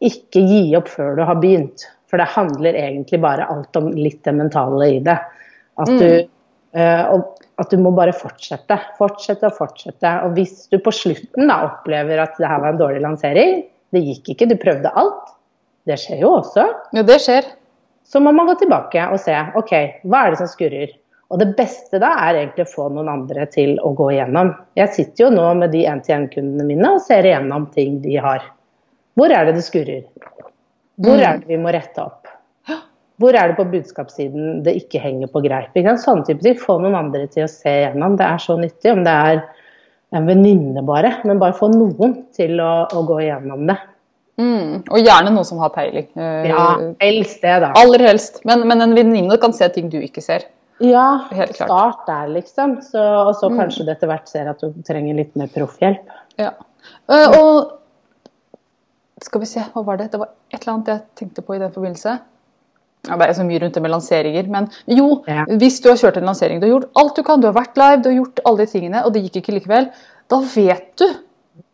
ikke 0.00 0.40
gir 0.44 0.78
opp 0.78 0.88
før 0.88 1.18
du 1.18 1.24
har 1.28 1.40
begynt. 1.42 1.88
For 2.10 2.20
det 2.20 2.30
handler 2.34 2.74
egentlig 2.74 3.20
bare 3.22 3.46
alt 3.52 3.76
om 3.78 3.90
litt 3.94 4.22
det 4.26 4.34
mentale 4.34 4.88
i 4.96 5.00
det. 5.06 5.16
At 5.80 5.90
du, 5.90 6.08
mm. 6.10 6.30
uh, 6.76 7.20
at 7.62 7.70
du 7.70 7.78
må 7.82 7.92
bare 7.94 8.14
fortsette. 8.16 8.78
Fortsette 8.98 9.46
og 9.46 9.56
fortsette. 9.58 10.14
Og 10.26 10.34
hvis 10.38 10.64
du 10.72 10.80
på 10.82 10.94
slutten 10.94 11.50
da 11.50 11.60
opplever 11.68 12.22
at 12.22 12.34
det 12.40 12.50
her 12.50 12.62
var 12.62 12.74
en 12.74 12.80
dårlig 12.80 13.04
lansering, 13.04 13.62
det 13.94 14.02
gikk 14.06 14.34
ikke, 14.34 14.50
du 14.50 14.58
prøvde 14.60 14.92
alt, 14.98 15.34
det 15.88 15.98
skjer 15.98 16.22
jo 16.22 16.34
også, 16.38 16.66
Ja, 16.94 17.02
det 17.06 17.18
skjer. 17.24 17.46
så 18.06 18.20
må 18.22 18.32
man 18.36 18.50
gå 18.50 18.54
tilbake 18.60 19.06
og 19.10 19.18
se 19.22 19.34
ok, 19.58 19.72
hva 20.04 20.26
er 20.26 20.34
det 20.34 20.42
som 20.42 20.50
skurrer. 20.50 20.92
Og 21.30 21.38
det 21.38 21.52
beste 21.58 22.00
da 22.02 22.10
er 22.26 22.40
egentlig 22.40 22.66
å 22.66 22.72
få 22.72 22.88
noen 22.90 23.08
andre 23.10 23.46
til 23.54 23.76
å 23.86 23.92
gå 23.94 24.08
igjennom. 24.16 24.50
Jeg 24.78 24.94
sitter 24.96 25.24
jo 25.24 25.34
nå 25.34 25.44
med 25.60 25.70
de 25.74 25.84
NTN-kundene 25.86 26.66
mine 26.66 26.96
og 26.96 27.04
ser 27.04 27.26
igjennom 27.26 27.68
ting 27.74 28.00
de 28.02 28.16
har. 28.18 28.42
Hvor 29.18 29.30
er 29.34 29.46
det 29.46 29.58
det 29.58 29.66
skurrer? 29.66 30.02
Hvor 31.00 31.20
er 31.20 31.40
det 31.40 31.48
vi 31.48 31.58
må 31.60 31.72
rette 31.74 32.02
opp? 32.02 32.28
Hvor 33.20 33.36
er 33.36 33.50
det 33.50 33.56
på 33.58 33.66
budskapssiden 33.68 34.62
det 34.64 34.78
ikke 34.80 35.00
henger 35.02 35.28
på 35.28 35.42
greip? 35.44 35.74
Sånne 36.00 36.24
type 36.24 36.40
ting. 36.44 36.56
Få 36.56 36.78
noen 36.80 36.96
andre 36.96 37.26
til 37.28 37.44
å 37.44 37.50
se 37.52 37.72
gjennom. 37.82 38.14
Det 38.16 38.24
er 38.24 38.40
så 38.40 38.56
nyttig. 38.56 38.94
Om 38.94 39.02
det 39.04 39.12
er 39.12 39.42
en 40.16 40.26
venninne 40.26 40.82
bare, 40.86 41.12
men 41.28 41.38
bare 41.42 41.56
få 41.58 41.68
noen 41.72 42.14
til 42.34 42.56
å, 42.64 42.70
å 42.88 43.02
gå 43.06 43.18
gjennom 43.26 43.66
det. 43.68 43.76
Mm. 44.40 44.86
Og 44.88 45.02
gjerne 45.02 45.34
noen 45.34 45.44
som 45.44 45.60
har 45.60 45.72
peiling. 45.74 46.08
Eh, 46.16 46.48
Ja, 46.48 46.64
helst 47.02 47.42
det, 47.44 47.58
da. 47.66 47.74
Aller 47.76 48.06
helst. 48.08 48.40
Men, 48.48 48.64
men 48.70 48.86
en 48.86 48.96
venninne 48.96 49.36
kan 49.42 49.52
se 49.52 49.68
ting 49.74 49.90
du 49.92 49.98
ikke 50.00 50.24
ser. 50.24 50.48
Ja, 50.80 51.26
Helt 51.28 51.52
klart. 51.58 51.68
start 51.68 52.06
der, 52.08 52.32
liksom. 52.38 52.78
Så, 52.86 53.02
og 53.26 53.34
så 53.36 53.50
kanskje 53.52 53.84
du 53.84 53.92
etter 53.92 54.08
hvert 54.08 54.30
ser 54.32 54.48
at 54.48 54.64
du 54.64 54.72
trenger 54.86 55.18
litt 55.20 55.36
mer 55.36 55.52
proffhjelp. 55.52 56.08
Ja. 56.40 56.54
Eh, 57.12 57.36
og 57.36 57.76
skal 59.24 59.40
vi 59.42 59.46
se, 59.46 59.60
hva 59.74 59.82
var 59.84 59.96
det? 60.00 60.10
Det 60.12 60.20
var 60.20 60.30
et 60.52 60.60
eller 60.62 60.74
annet 60.74 60.86
jeg 60.92 61.02
tenkte 61.22 61.42
på 61.46 61.56
i 61.56 61.58
den 61.62 61.72
forbindelse. 61.74 62.20
Ja, 63.08 63.16
det 63.16 63.28
er 63.30 63.32
så 63.38 63.44
mye 63.48 63.60
rundt 63.62 63.74
det 63.74 63.82
med 63.82 63.90
lanseringer, 63.94 64.48
men 64.52 64.68
jo, 64.86 65.22
Ja. 65.26 65.44
hvis 65.48 65.80
du 65.80 65.88
har 65.88 65.96
kjørt 65.96 66.18
en 66.18 66.26
lansering, 66.28 66.60
du 66.60 66.66
har 66.66 66.74
gjort 66.80 66.90
alt 67.00 67.16
du 67.16 67.22
kan, 67.22 67.40
du 67.40 67.46
har 67.48 67.54
vært 67.56 67.76
live, 67.80 68.02
du 68.02 68.08
har 68.10 68.16
gjort 68.18 68.40
alle 68.44 68.58
de 68.58 68.66
tingene, 68.66 69.04
og 69.06 69.12
det 69.14 69.22
gikk 69.24 69.36
ikke 69.42 69.54
likevel, 69.56 69.90
da 70.28 70.40
vet 70.40 70.96
du 70.96 71.06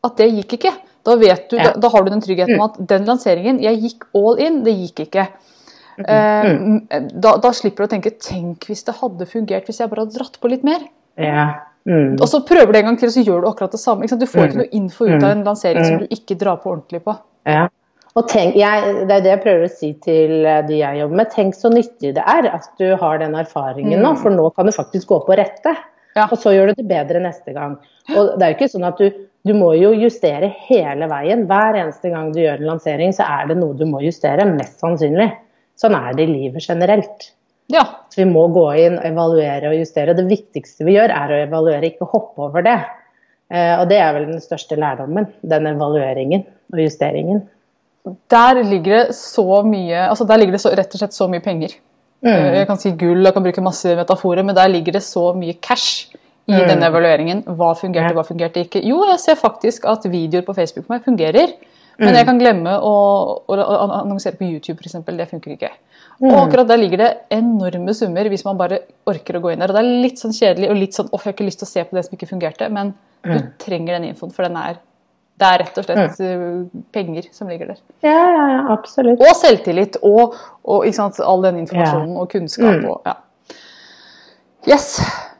at 0.04 0.16
det 0.16 0.30
gikk 0.32 0.58
ikke. 0.60 0.72
Da, 1.04 1.14
vet 1.16 1.50
du, 1.50 1.56
Ja. 1.56 1.70
da, 1.72 1.80
da 1.80 1.88
har 1.88 2.02
du 2.04 2.10
den 2.10 2.20
tryggheten 2.20 2.56
med 2.58 2.70
at 2.70 2.86
den 2.88 3.04
lanseringen, 3.06 3.60
jeg 3.62 3.80
gikk 3.82 4.04
all 4.14 4.38
in, 4.38 4.62
det 4.64 4.74
gikk 4.74 5.06
ikke. 5.06 5.28
Eh, 5.98 6.80
da, 7.14 7.36
da 7.40 7.50
slipper 7.52 7.86
du 7.86 7.88
å 7.88 7.92
tenke, 7.94 8.10
tenk 8.20 8.66
hvis 8.68 8.84
det 8.84 8.96
hadde 9.00 9.26
fungert 9.30 9.64
hvis 9.66 9.78
jeg 9.80 9.88
bare 9.88 10.04
hadde 10.04 10.18
dratt 10.18 10.38
på 10.42 10.50
litt 10.50 10.64
mer. 10.66 10.80
Ja. 11.16 11.46
Mm. 11.86 12.16
Og 12.20 12.26
så 12.28 12.40
prøver 12.44 12.72
du 12.72 12.78
en 12.80 12.84
gang 12.90 12.98
til, 12.98 13.08
og 13.08 13.14
så 13.14 13.22
gjør 13.24 13.44
du 13.44 13.48
akkurat 13.48 13.70
det 13.72 13.80
samme. 13.80 14.06
Du 14.10 14.26
får 14.26 14.48
ikke 14.48 14.60
noe 14.60 14.72
info 14.74 15.06
ut 15.06 15.22
av 15.22 15.30
en 15.30 15.44
lansering 15.46 15.84
som 15.86 15.98
du 16.02 16.06
ikke 16.10 16.36
drar 16.38 16.58
på 16.58 16.72
ordentlig 16.74 17.02
på. 17.04 17.14
Ja. 17.46 17.66
Og 18.16 18.24
tenk, 18.30 18.54
jeg, 18.56 18.94
det 19.08 19.12
er 19.12 19.24
det 19.24 19.32
jeg 19.34 19.42
prøver 19.42 19.66
å 19.66 19.72
si 19.72 19.90
til 20.04 20.46
eh, 20.48 20.62
de 20.68 20.80
jeg 20.80 21.02
jobber 21.02 21.20
med. 21.20 21.30
Tenk 21.34 21.56
så 21.56 21.70
nyttig 21.72 22.14
det 22.16 22.24
er 22.24 22.48
at 22.48 22.70
du 22.80 22.86
har 22.96 23.20
den 23.20 23.36
erfaringen 23.36 24.00
nå, 24.00 24.14
for 24.22 24.32
nå 24.32 24.48
kan 24.56 24.68
du 24.68 24.72
faktisk 24.72 25.12
gå 25.12 25.20
på 25.26 25.36
rette. 25.36 25.74
Ja. 26.16 26.24
Og 26.30 26.40
så 26.40 26.54
gjør 26.54 26.72
du 26.72 26.78
det 26.78 26.88
bedre 26.88 27.20
neste 27.20 27.52
gang. 27.52 27.76
Og 28.14 28.36
det 28.38 28.46
er 28.46 28.52
jo 28.52 28.56
ikke 28.56 28.72
sånn 28.72 28.88
at 28.88 29.00
du, 29.00 29.10
du 29.44 29.52
må 29.52 29.74
jo 29.76 29.92
justere 30.00 30.48
hele 30.64 31.10
veien. 31.12 31.44
Hver 31.50 31.76
eneste 31.82 32.12
gang 32.14 32.32
du 32.32 32.40
gjør 32.40 32.62
en 32.62 32.70
lansering, 32.70 33.12
så 33.12 33.28
er 33.28 33.50
det 33.50 33.58
noe 33.60 33.76
du 33.76 33.84
må 33.90 34.00
justere. 34.00 34.48
Mest 34.48 34.80
sannsynlig. 34.80 35.28
Sånn 35.76 35.98
er 35.98 36.16
det 36.16 36.24
i 36.24 36.32
livet 36.32 36.64
generelt. 36.64 37.30
Ja. 37.68 37.84
Så 38.08 38.22
vi 38.22 38.30
må 38.30 38.46
gå 38.54 38.64
inn, 38.80 38.96
evaluere 39.04 39.74
og 39.74 39.76
justere. 39.76 40.16
Det 40.16 40.24
viktigste 40.30 40.88
vi 40.88 40.96
gjør, 40.96 41.12
er 41.12 41.34
å 41.34 41.40
evaluere, 41.50 41.92
ikke 41.92 42.08
hoppe 42.14 42.48
over 42.48 42.64
det. 42.64 42.78
Eh, 43.52 43.74
og 43.76 43.90
det 43.90 44.00
er 44.00 44.14
vel 44.16 44.30
den 44.30 44.40
største 44.40 44.78
lærdommen. 44.80 45.28
Den 45.44 45.68
evalueringen 45.74 46.46
og 46.72 46.82
justeringen. 46.82 47.42
Der 48.30 48.62
ligger 48.62 49.00
det 49.00 49.16
så 49.18 49.62
mye 49.66 50.04
altså 50.06 50.24
der 50.28 50.38
ligger 50.38 50.54
det 50.54 50.62
så, 50.62 50.70
rett 50.78 50.92
og 50.94 51.00
slett 51.02 51.16
så 51.16 51.26
mye 51.30 51.42
penger. 51.42 51.74
Mm. 52.24 52.54
Jeg 52.56 52.66
kan 52.68 52.78
si 52.80 52.92
gull, 52.98 53.24
jeg 53.26 53.34
kan 53.34 53.44
bruke 53.44 53.64
masse 53.64 53.96
metaforer, 53.98 54.46
men 54.46 54.56
der 54.56 54.70
ligger 54.72 54.96
det 54.96 55.02
så 55.04 55.28
mye 55.36 55.58
cash 55.62 56.12
i 56.46 56.58
denne 56.62 56.86
evalueringen. 56.88 57.42
Hva 57.58 57.72
fungerte, 57.78 58.14
hva 58.14 58.24
fungerte 58.26 58.62
ikke. 58.62 58.82
Jo, 58.86 59.00
jeg 59.10 59.22
ser 59.22 59.38
faktisk 59.38 59.86
at 59.90 60.06
videoer 60.10 60.46
på 60.46 60.54
Facebook 60.56 60.86
for 60.86 60.96
meg 60.96 61.06
fungerer. 61.06 61.56
Men 61.96 62.12
jeg 62.12 62.26
kan 62.28 62.38
glemme 62.38 62.74
å, 62.84 62.94
å, 63.48 63.56
å 63.56 63.76
annonsere 64.02 64.36
på 64.36 64.44
YouTube, 64.44 64.82
f.eks. 64.84 64.98
Det 65.06 65.28
funker 65.30 65.54
ikke. 65.54 65.70
Og 66.20 66.34
akkurat 66.42 66.68
der 66.68 66.80
ligger 66.80 67.00
det 67.00 67.10
enorme 67.32 67.94
summer 67.96 68.28
hvis 68.32 68.44
man 68.44 68.58
bare 68.60 68.82
orker 69.08 69.38
å 69.38 69.42
gå 69.44 69.52
inn 69.52 69.64
der. 69.64 69.72
Og 69.72 69.78
det 69.78 69.82
er 69.82 70.04
litt 70.04 70.20
sånn 70.20 70.34
kjedelig 70.36 70.70
og 70.72 70.80
litt 70.80 70.96
sånn 70.96 71.08
åh, 71.10 71.20
jeg 71.20 71.30
har 71.30 71.36
ikke 71.36 71.48
lyst 71.48 71.62
til 71.62 71.68
å 71.68 71.72
se 71.72 71.84
på 71.88 71.96
det 71.96 72.04
som 72.06 72.16
ikke 72.16 72.28
fungerte, 72.30 72.68
men 72.72 72.92
du 73.24 73.36
trenger 73.62 73.96
den 73.96 74.10
infoen, 74.10 74.32
for 74.34 74.46
den 74.46 74.58
er 74.60 74.78
det 75.36 75.46
er 75.46 75.60
rett 75.60 75.78
og 75.78 75.84
slett 75.84 76.20
mm. 76.20 76.84
penger 76.96 77.26
som 77.34 77.50
ligger 77.52 77.74
der. 77.74 77.80
Ja, 78.06 78.12
ja, 78.16 78.44
ja, 78.54 78.60
absolutt. 78.72 79.20
Og 79.20 79.34
selvtillit 79.36 79.98
og, 80.00 80.36
og 80.64 80.86
sant, 80.96 81.20
all 81.20 81.44
den 81.44 81.58
informasjonen 81.60 82.16
og 82.16 82.30
kunnskap. 82.32 82.86
Og, 82.88 83.02
ja. 83.04 83.16
Yes. 84.66 84.94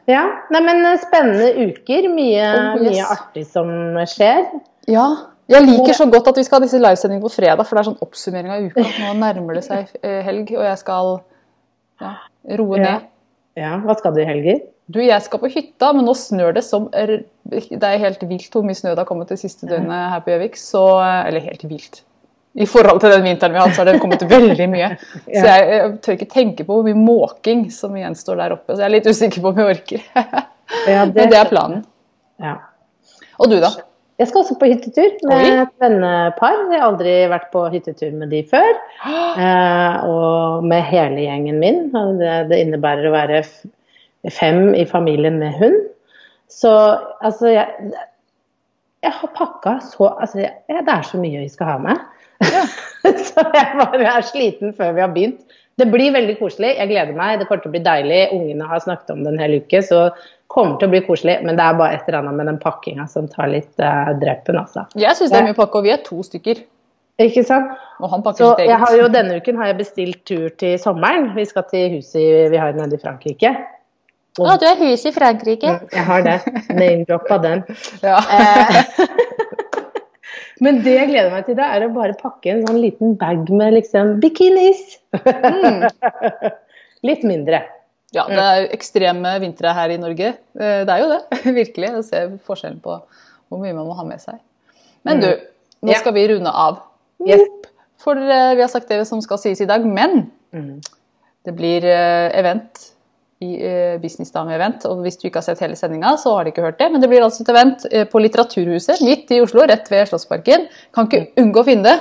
Ja, 0.07 0.21
nei, 0.53 0.61
men 0.63 0.85
eh, 0.87 0.99
Spennende 1.01 1.49
uker. 1.71 2.07
Mye, 2.13 2.45
Oh, 2.45 2.77
yes. 2.77 2.93
mye 2.93 3.07
artig 3.17 3.47
som 3.49 3.71
skjer. 4.07 4.45
Ja. 4.87 5.07
Jeg 5.51 5.63
liker 5.63 5.95
så 5.95 6.05
godt 6.11 6.29
at 6.29 6.37
vi 6.37 6.43
skal 6.43 6.59
ha 6.59 6.65
disse 6.65 6.79
livesendingene 6.79 7.23
på 7.23 7.31
fredag, 7.31 7.63
for 7.65 7.77
det 7.77 7.81
er 7.81 7.89
sånn 7.89 8.01
oppsummering 8.03 8.51
av 8.53 8.65
uka. 8.67 8.83
Nå 9.01 9.13
nærmer 9.19 9.57
det 9.57 9.63
seg 9.65 9.91
eh, 10.03 10.19
helg, 10.27 10.51
og 10.59 10.65
jeg 10.67 10.79
skal 10.83 11.13
ja, 12.03 12.13
roe 12.59 12.79
Ja. 12.79 12.83
ned. 12.83 13.13
Ja, 13.57 13.77
Hva 13.81 13.95
skal 13.97 14.13
du 14.13 14.21
i 14.21 14.27
helger? 14.27 14.59
Du, 14.87 14.99
jeg 15.03 15.19
skal 15.25 15.41
på 15.41 15.49
hytta, 15.51 15.89
men 15.95 16.05
nå 16.07 16.13
snør 16.15 16.53
det 16.55 16.63
som 16.63 16.85
er, 16.95 17.23
Det 17.49 17.81
er 17.83 18.03
helt 18.03 18.21
vilt 18.29 18.53
hvor 18.53 18.63
mye 18.63 18.77
snø 18.77 18.93
det 18.93 19.01
har 19.01 19.09
kommet 19.09 19.31
det 19.33 19.39
siste 19.41 19.67
døgnet 19.67 20.13
her 20.13 20.21
på 20.23 20.31
Gjøvik. 20.31 20.59
Så 20.61 20.83
Eller 21.01 21.43
helt 21.43 21.65
vilt. 21.67 22.03
I 22.57 22.65
forhold 22.65 23.01
til 23.03 23.11
den 23.13 23.25
vinteren 23.27 23.53
vi 23.53 23.59
har 23.59 23.67
hatt, 23.67 23.75
så 23.77 23.83
har 23.83 23.91
det 23.91 23.99
kommet 24.01 24.23
veldig 24.25 24.65
mye. 24.71 24.87
Så 25.41 25.43
jeg, 25.45 25.65
jeg 25.69 25.91
tør 26.01 26.15
ikke 26.15 26.29
tenke 26.31 26.65
på 26.65 26.77
hvor 26.79 26.87
mye 26.87 26.97
måking 26.97 27.67
som 27.73 27.93
gjenstår 27.97 28.39
der 28.39 28.55
oppe. 28.55 28.73
Så 28.73 28.81
jeg 28.81 28.87
er 28.87 28.93
litt 28.95 29.09
usikker 29.09 29.43
på 29.43 29.51
om 29.51 29.59
jeg 29.61 29.75
orker. 29.75 30.07
Ja, 30.15 31.03
Men 31.17 31.29
det 31.29 31.37
er 31.37 31.51
planen. 31.51 31.83
Ja. 32.41 32.55
Og 33.37 33.51
du, 33.51 33.59
da? 33.61 33.69
Jeg 34.17 34.31
skal 34.31 34.41
også 34.41 34.55
på 34.57 34.69
hyttetur 34.71 35.11
med 35.29 35.35
Oi. 35.37 35.49
et 35.61 35.73
vennepar. 35.83 36.55
Jeg 36.71 36.79
har 36.81 36.87
aldri 36.87 37.11
vært 37.29 37.51
på 37.53 37.67
hyttetur 37.73 38.15
med 38.17 38.33
de 38.33 38.43
før. 38.49 38.73
Eh, 39.37 40.05
og 40.09 40.63
med 40.65 40.81
hele 40.89 41.21
gjengen 41.21 41.59
min. 41.61 41.83
Det, 42.17 42.31
det 42.49 42.57
innebærer 42.63 43.05
å 43.05 43.13
være 43.13 43.43
fem 44.33 44.71
i 44.73 44.81
familien 44.89 45.37
med 45.37 45.53
hund. 45.59 45.75
Så 46.49 46.71
altså 47.21 47.51
jeg, 47.53 47.91
jeg 49.05 49.13
har 49.19 49.33
pakka 49.35 49.75
så 49.85 50.09
altså, 50.15 50.41
jeg, 50.41 50.55
Det 50.87 50.93
er 50.95 51.05
så 51.05 51.21
mye 51.21 51.43
vi 51.43 51.51
skal 51.53 51.69
ha 51.69 51.77
med. 51.85 52.01
så 53.29 53.45
jeg 53.53 53.77
bare 53.77 54.09
er 54.15 54.25
sliten 54.25 54.73
før 54.73 54.97
vi 54.97 55.05
har 55.05 55.13
begynt. 55.13 55.45
Det 55.77 55.85
blir 55.93 56.15
veldig 56.15 56.39
koselig. 56.39 56.73
Jeg 56.79 56.89
gleder 56.89 57.13
meg. 57.13 57.37
Det 57.37 57.45
kommer 57.45 57.61
til 57.61 57.69
å 57.69 57.75
bli 57.75 57.85
deilig. 57.85 58.21
Ungene 58.33 58.71
har 58.71 58.81
snakket 58.81 59.13
om 59.13 59.21
det 59.21 59.35
en 59.35 59.43
hel 59.43 59.59
uke, 59.61 59.83
så 59.85 60.07
kommer 60.51 60.79
til 60.79 60.89
å 60.89 60.93
bli 60.95 61.03
koselig. 61.05 61.37
Men 61.45 61.59
det 61.59 61.65
er 61.65 61.77
bare 61.79 61.97
et 61.97 62.07
eller 62.07 62.21
annet 62.21 62.39
med 62.39 62.49
den 62.51 62.59
pakkinga 62.63 63.07
som 63.11 63.27
tar 63.31 63.51
litt 63.51 63.73
uh, 63.83 64.13
drepen, 64.19 64.59
altså. 64.63 64.87
Jeg 64.97 65.19
syns 65.19 65.33
det 65.33 65.41
er 65.41 65.47
mye 65.49 65.57
pakke, 65.57 65.81
og 65.81 65.87
vi 65.87 65.93
er 65.95 66.03
to 66.05 66.19
stykker. 66.25 66.65
Ikke 67.21 67.41
sant? 67.45 67.71
Og 67.97 68.11
han 68.11 68.21
pakker 68.25 68.43
Så 68.43 68.51
sitt 68.51 68.63
eget. 68.65 68.71
jeg 68.71 68.81
har 68.83 68.99
jo, 68.99 69.07
denne 69.13 69.39
uken 69.41 69.57
har 69.57 69.71
jeg 69.71 69.79
bestilt 69.79 70.19
tur 70.29 70.51
til 70.61 70.77
sommeren. 70.81 71.31
Vi 71.37 71.47
skal 71.49 71.65
til 71.71 71.97
huset 71.97 72.51
vi 72.53 72.61
har 72.61 72.77
nede 72.77 72.99
i 72.99 73.01
Frankrike. 73.01 73.55
Å, 74.37 74.53
du 74.61 74.67
har 74.67 74.77
hus 74.77 75.05
i 75.09 75.11
Frankrike? 75.15 75.71
Jeg 75.89 76.05
har 76.05 76.25
det. 76.25 76.37
Name-droppa 76.69 77.39
den. 77.41 77.63
Ja. 78.05 78.19
Eh, 78.21 78.83
Men 80.63 80.81
det 80.85 80.93
jeg 80.93 81.09
gleder 81.11 81.33
meg 81.33 81.45
til, 81.45 81.57
da, 81.57 81.71
er 81.73 81.85
å 81.85 81.93
bare 81.93 82.17
pakke 82.17 82.53
en 82.53 82.63
sånn 82.65 82.79
liten 82.81 83.17
bag 83.17 83.49
med 83.53 83.75
liksom 83.77 84.15
bikinis. 84.21 84.79
Mm. 85.13 85.85
Litt 87.07 87.25
mindre. 87.27 87.61
Ja, 88.15 88.23
det 88.29 88.39
er 88.43 88.67
ekstreme 88.75 89.33
vintre 89.43 89.73
her 89.75 89.89
i 89.93 89.97
Norge. 89.99 90.33
Eh, 90.59 90.83
Det 90.87 90.93
er 90.93 90.99
jo 91.03 91.09
det, 91.11 91.21
virkelig. 91.61 91.89
Å 91.99 92.03
se 92.05 92.21
forskjellen 92.47 92.79
på 92.83 92.99
hvor 93.49 93.59
mye 93.63 93.73
man 93.75 93.87
må 93.87 93.95
ha 93.97 94.03
med 94.07 94.19
seg. 94.23 94.39
Men 95.07 95.21
du, 95.23 95.27
nå 95.83 95.93
skal 95.99 96.13
vi 96.15 96.27
runde 96.33 96.51
av. 96.51 96.81
Yes. 97.27 97.43
For 98.03 98.15
eh, 98.19 98.53
vi 98.55 98.61
har 98.63 98.69
sagt 98.71 98.89
det 98.91 99.01
som 99.07 99.21
skal 99.23 99.39
sies 99.41 99.61
i 99.63 99.69
dag, 99.69 99.85
men 99.85 100.29
Mm. 100.55 100.77
det 101.43 101.51
blir 101.57 101.83
eh, 101.83 102.29
event 102.39 102.79
i 103.43 103.49
eh, 103.61 103.97
Business 104.01 104.31
Dame-event. 104.31 104.85
Og 104.87 105.01
hvis 105.03 105.17
du 105.19 105.27
ikke 105.27 105.41
har 105.41 105.45
sett 105.45 105.59
hele 105.59 105.75
sendinga, 105.75 106.13
så 106.17 106.31
har 106.37 106.45
du 106.47 106.51
ikke 106.53 106.63
hørt 106.63 106.79
det. 106.79 106.87
Men 106.93 107.01
det 107.03 107.09
blir 107.11 107.21
altså 107.25 107.43
et 107.43 107.51
event 107.51 107.83
på 108.13 108.21
Litteraturhuset 108.23 109.01
midt 109.03 109.29
i 109.35 109.41
Oslo, 109.43 109.65
rett 109.67 109.91
ved 109.91 110.07
Slottsparken. 110.07 110.69
Kan 110.95 111.09
ikke 111.11 111.33
unngå 111.43 111.61
å 111.61 111.67
finne 111.67 111.83
det. 111.91 111.97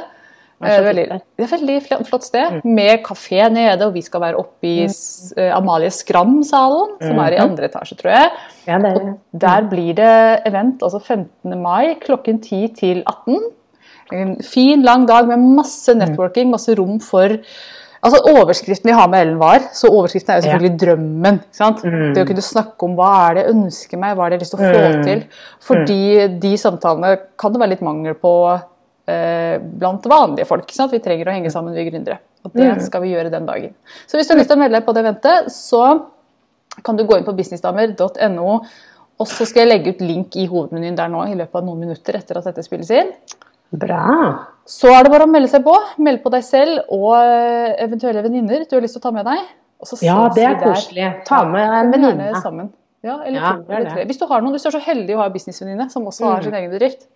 Det 0.57 0.71
er 0.73 0.81
Eh, 0.81 0.87
veldig, 0.87 1.07
det 1.37 1.45
er 1.45 1.45
et 1.45 1.53
veldig 1.61 2.07
flott 2.09 2.25
sted, 2.25 2.61
med 2.65 3.03
kafé 3.05 3.43
nede, 3.53 3.87
og 3.87 3.93
vi 3.93 4.01
skal 4.01 4.23
være 4.23 4.39
oppe 4.41 4.65
i 4.71 4.87
eh, 4.87 5.51
Amalie 5.53 5.91
Skram-salen, 5.93 6.97
som 7.03 7.19
er 7.21 7.37
i 7.37 7.41
andre 7.43 7.69
etasje, 7.69 7.99
tror 8.01 8.15
jeg. 8.15 8.31
Ja, 8.67 8.79
det 8.79 8.93
er 8.93 9.01
og 9.03 9.41
Der 9.45 9.69
blir 9.69 9.95
det 9.95 10.43
event 10.49 10.83
altså 10.83 10.99
15. 11.03 11.61
mai 11.61 11.95
klokken 12.01 12.41
10 12.41 12.73
til 12.75 13.03
18. 13.07 13.39
En 14.13 14.37
fin, 14.43 14.83
lang 14.83 15.07
dag 15.09 15.27
med 15.29 15.45
masse 15.59 15.93
networking, 15.95 16.51
masse 16.51 16.75
rom 16.79 17.01
for 17.01 17.37
Altså 18.07 18.21
Overskriften 18.31 18.87
vi 18.87 18.95
har 18.95 19.09
med 19.11 19.25
Ellen 19.25 19.39
var, 19.41 19.65
så 19.75 19.89
overskriften 19.91 20.31
er 20.31 20.37
jo 20.39 20.45
selvfølgelig 20.47 20.79
drømmen. 20.79 21.39
ikke 21.43 21.59
sant? 21.59 21.81
Det 22.15 22.23
å 22.23 22.29
kunne 22.29 22.45
snakke 22.45 22.87
om 22.87 22.95
hva 22.95 23.09
er 23.25 23.35
det 23.35 23.43
jeg 23.43 23.55
ønsker 23.57 23.99
meg, 23.99 24.15
hva 24.15 24.27
er 24.27 24.31
det 24.31 24.37
jeg 24.37 24.39
har 24.39 24.45
lyst 24.45 24.55
til 24.55 24.61
å 24.61 24.69
få 24.77 25.03
til. 25.09 25.23
Fordi 25.67 26.39
de 26.45 26.53
samtalene 26.61 27.13
kan 27.41 27.53
det 27.55 27.63
være 27.63 27.73
litt 27.75 27.83
mangel 27.83 28.15
på 28.21 28.33
eh, 28.53 28.63
blant 29.07 30.07
vanlige 30.11 30.47
folk. 30.49 30.71
sånn 30.75 30.89
at 30.89 30.97
Vi 30.97 30.99
trenger 31.05 31.29
å 31.31 31.35
henge 31.37 31.51
sammen, 31.55 31.75
vi 31.77 31.85
gründere. 31.91 32.19
Og 32.45 32.53
det 32.55 32.83
skal 32.87 33.03
vi 33.03 33.13
gjøre 33.15 33.31
den 33.31 33.47
dagen. 33.47 33.73
Så 34.07 34.19
hvis 34.19 34.27
du 34.27 34.35
har 34.35 34.39
lyst 34.41 34.51
til 34.51 34.59
å 34.59 34.61
melde 34.61 34.79
deg 34.79 34.87
på 34.87 34.95
det 34.95 35.03
eventet, 35.05 35.51
så 35.55 35.83
kan 36.85 36.97
du 36.99 37.05
gå 37.09 37.17
inn 37.19 37.25
på 37.25 37.35
businessdamer.no, 37.37 38.61
og 39.17 39.27
så 39.31 39.47
skal 39.49 39.65
jeg 39.65 39.71
legge 39.71 39.95
ut 39.95 40.01
link 40.05 40.37
i 40.37 40.45
hovedmenyen 40.51 40.97
der 40.99 41.09
nå 41.09 41.23
i 41.31 41.35
løpet 41.39 41.57
av 41.57 41.65
noen 41.65 41.81
minutter 41.87 42.19
etter 42.19 42.37
at 42.39 42.45
dette 42.51 42.63
spilles 42.67 42.91
inn. 42.93 43.15
Bra. 43.73 44.03
Så 44.69 44.91
er 44.93 45.07
det 45.07 45.11
bare 45.15 45.25
å 45.27 45.31
melde 45.31 45.49
seg 45.51 45.65
på. 45.65 45.75
Melde 45.99 46.23
på 46.23 46.31
deg 46.35 46.45
selv 46.47 46.85
og 46.93 47.15
eh, 47.17 47.73
eventuelle 47.83 48.23
venninner 48.23 48.67
du 48.69 48.75
har 48.77 48.85
lyst 48.85 48.99
til 48.99 49.03
å 49.03 49.07
ta 49.09 49.15
med 49.17 49.27
deg. 49.27 49.41
Ja, 50.05 50.19
det 50.37 50.45
er 50.45 50.59
koselig. 50.61 51.09
Ta 51.27 51.43
med 51.49 51.65
en 51.81 51.91
venninne. 51.97 52.29
Ja, 53.07 53.19
eller 53.25 53.39
Ja, 53.41 53.51
to 53.57 53.73
eller 53.73 53.91
tre. 53.91 54.05
Hvis 54.09 54.19
du 54.21 54.27
har 54.27 54.41
noen, 54.45 54.53
hvis 54.57 54.63
du 54.63 54.69
er 54.69 54.77
så 54.79 54.85
heldig 54.85 55.17
å 55.17 55.19
ha 55.23 55.27
en 55.31 55.35
businessvenninne 55.35 55.89
som 55.93 56.07
også 56.07 56.25
har 56.29 56.43
sin 56.47 56.55
egen 56.61 56.71
bedrift. 56.73 57.07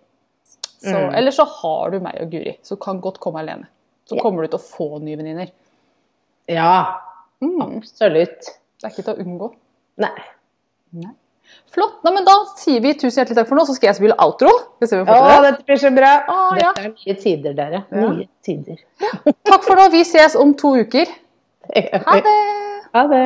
Så, 0.81 0.95
Mm. 0.97 1.13
Eller 1.15 1.31
så 1.31 1.45
har 1.45 1.91
du 1.93 1.99
meg 2.01 2.17
og 2.23 2.31
Guri, 2.31 2.55
så 2.65 2.75
kan 2.81 2.99
godt 3.01 3.19
komme 3.21 3.39
alene. 3.43 3.67
Så 4.09 4.17
kommer 4.19 4.41
du 4.43 4.47
til 4.55 4.59
å 4.59 4.63
få 4.65 5.01
nye 5.01 5.15
venninner. 5.19 5.51
Ja, 6.49 6.97
Mm, 7.41 7.61
absolutt. 7.77 8.39
det 8.81 8.83
er 8.85 8.89
ikke 8.89 9.03
til 9.05 9.13
å 9.15 9.21
unngå. 9.23 9.51
Nei. 9.97 11.09
Flott. 11.71 12.03
Nei, 12.03 12.11
men 12.13 12.25
da 12.27 12.33
sier 12.59 12.81
vi 12.83 12.93
tusen 12.93 13.21
hjertelig 13.23 13.35
takk 13.39 13.47
for 13.49 13.55
nå, 13.59 13.63
så 13.67 13.73
skal 13.75 13.87
jeg 13.91 13.95
spille 13.99 14.15
outro. 14.23 14.51
Hvis 14.81 14.91
vi 14.93 14.99
Å, 15.01 15.05
fortsetter. 15.07 15.45
dette 15.47 15.65
blir 15.67 15.79
så 15.81 15.91
bra. 15.95 16.11
Å, 16.27 16.37
ja. 16.59 16.71
Dette 16.75 16.85
er 16.85 16.93
nye 16.95 17.15
tider, 17.21 17.53
dere. 17.57 17.81
Ja. 17.91 18.09
Nye 18.09 18.27
tider. 18.45 18.81
Takk 19.47 19.63
for 19.63 19.75
nå. 19.79 19.89
Vi 19.91 20.03
ses 20.07 20.35
om 20.35 20.53
to 20.59 20.73
uker. 20.83 21.05
Ha 21.71 22.15
det! 22.25 22.37
Ha 22.93 23.03
det. 23.07 23.25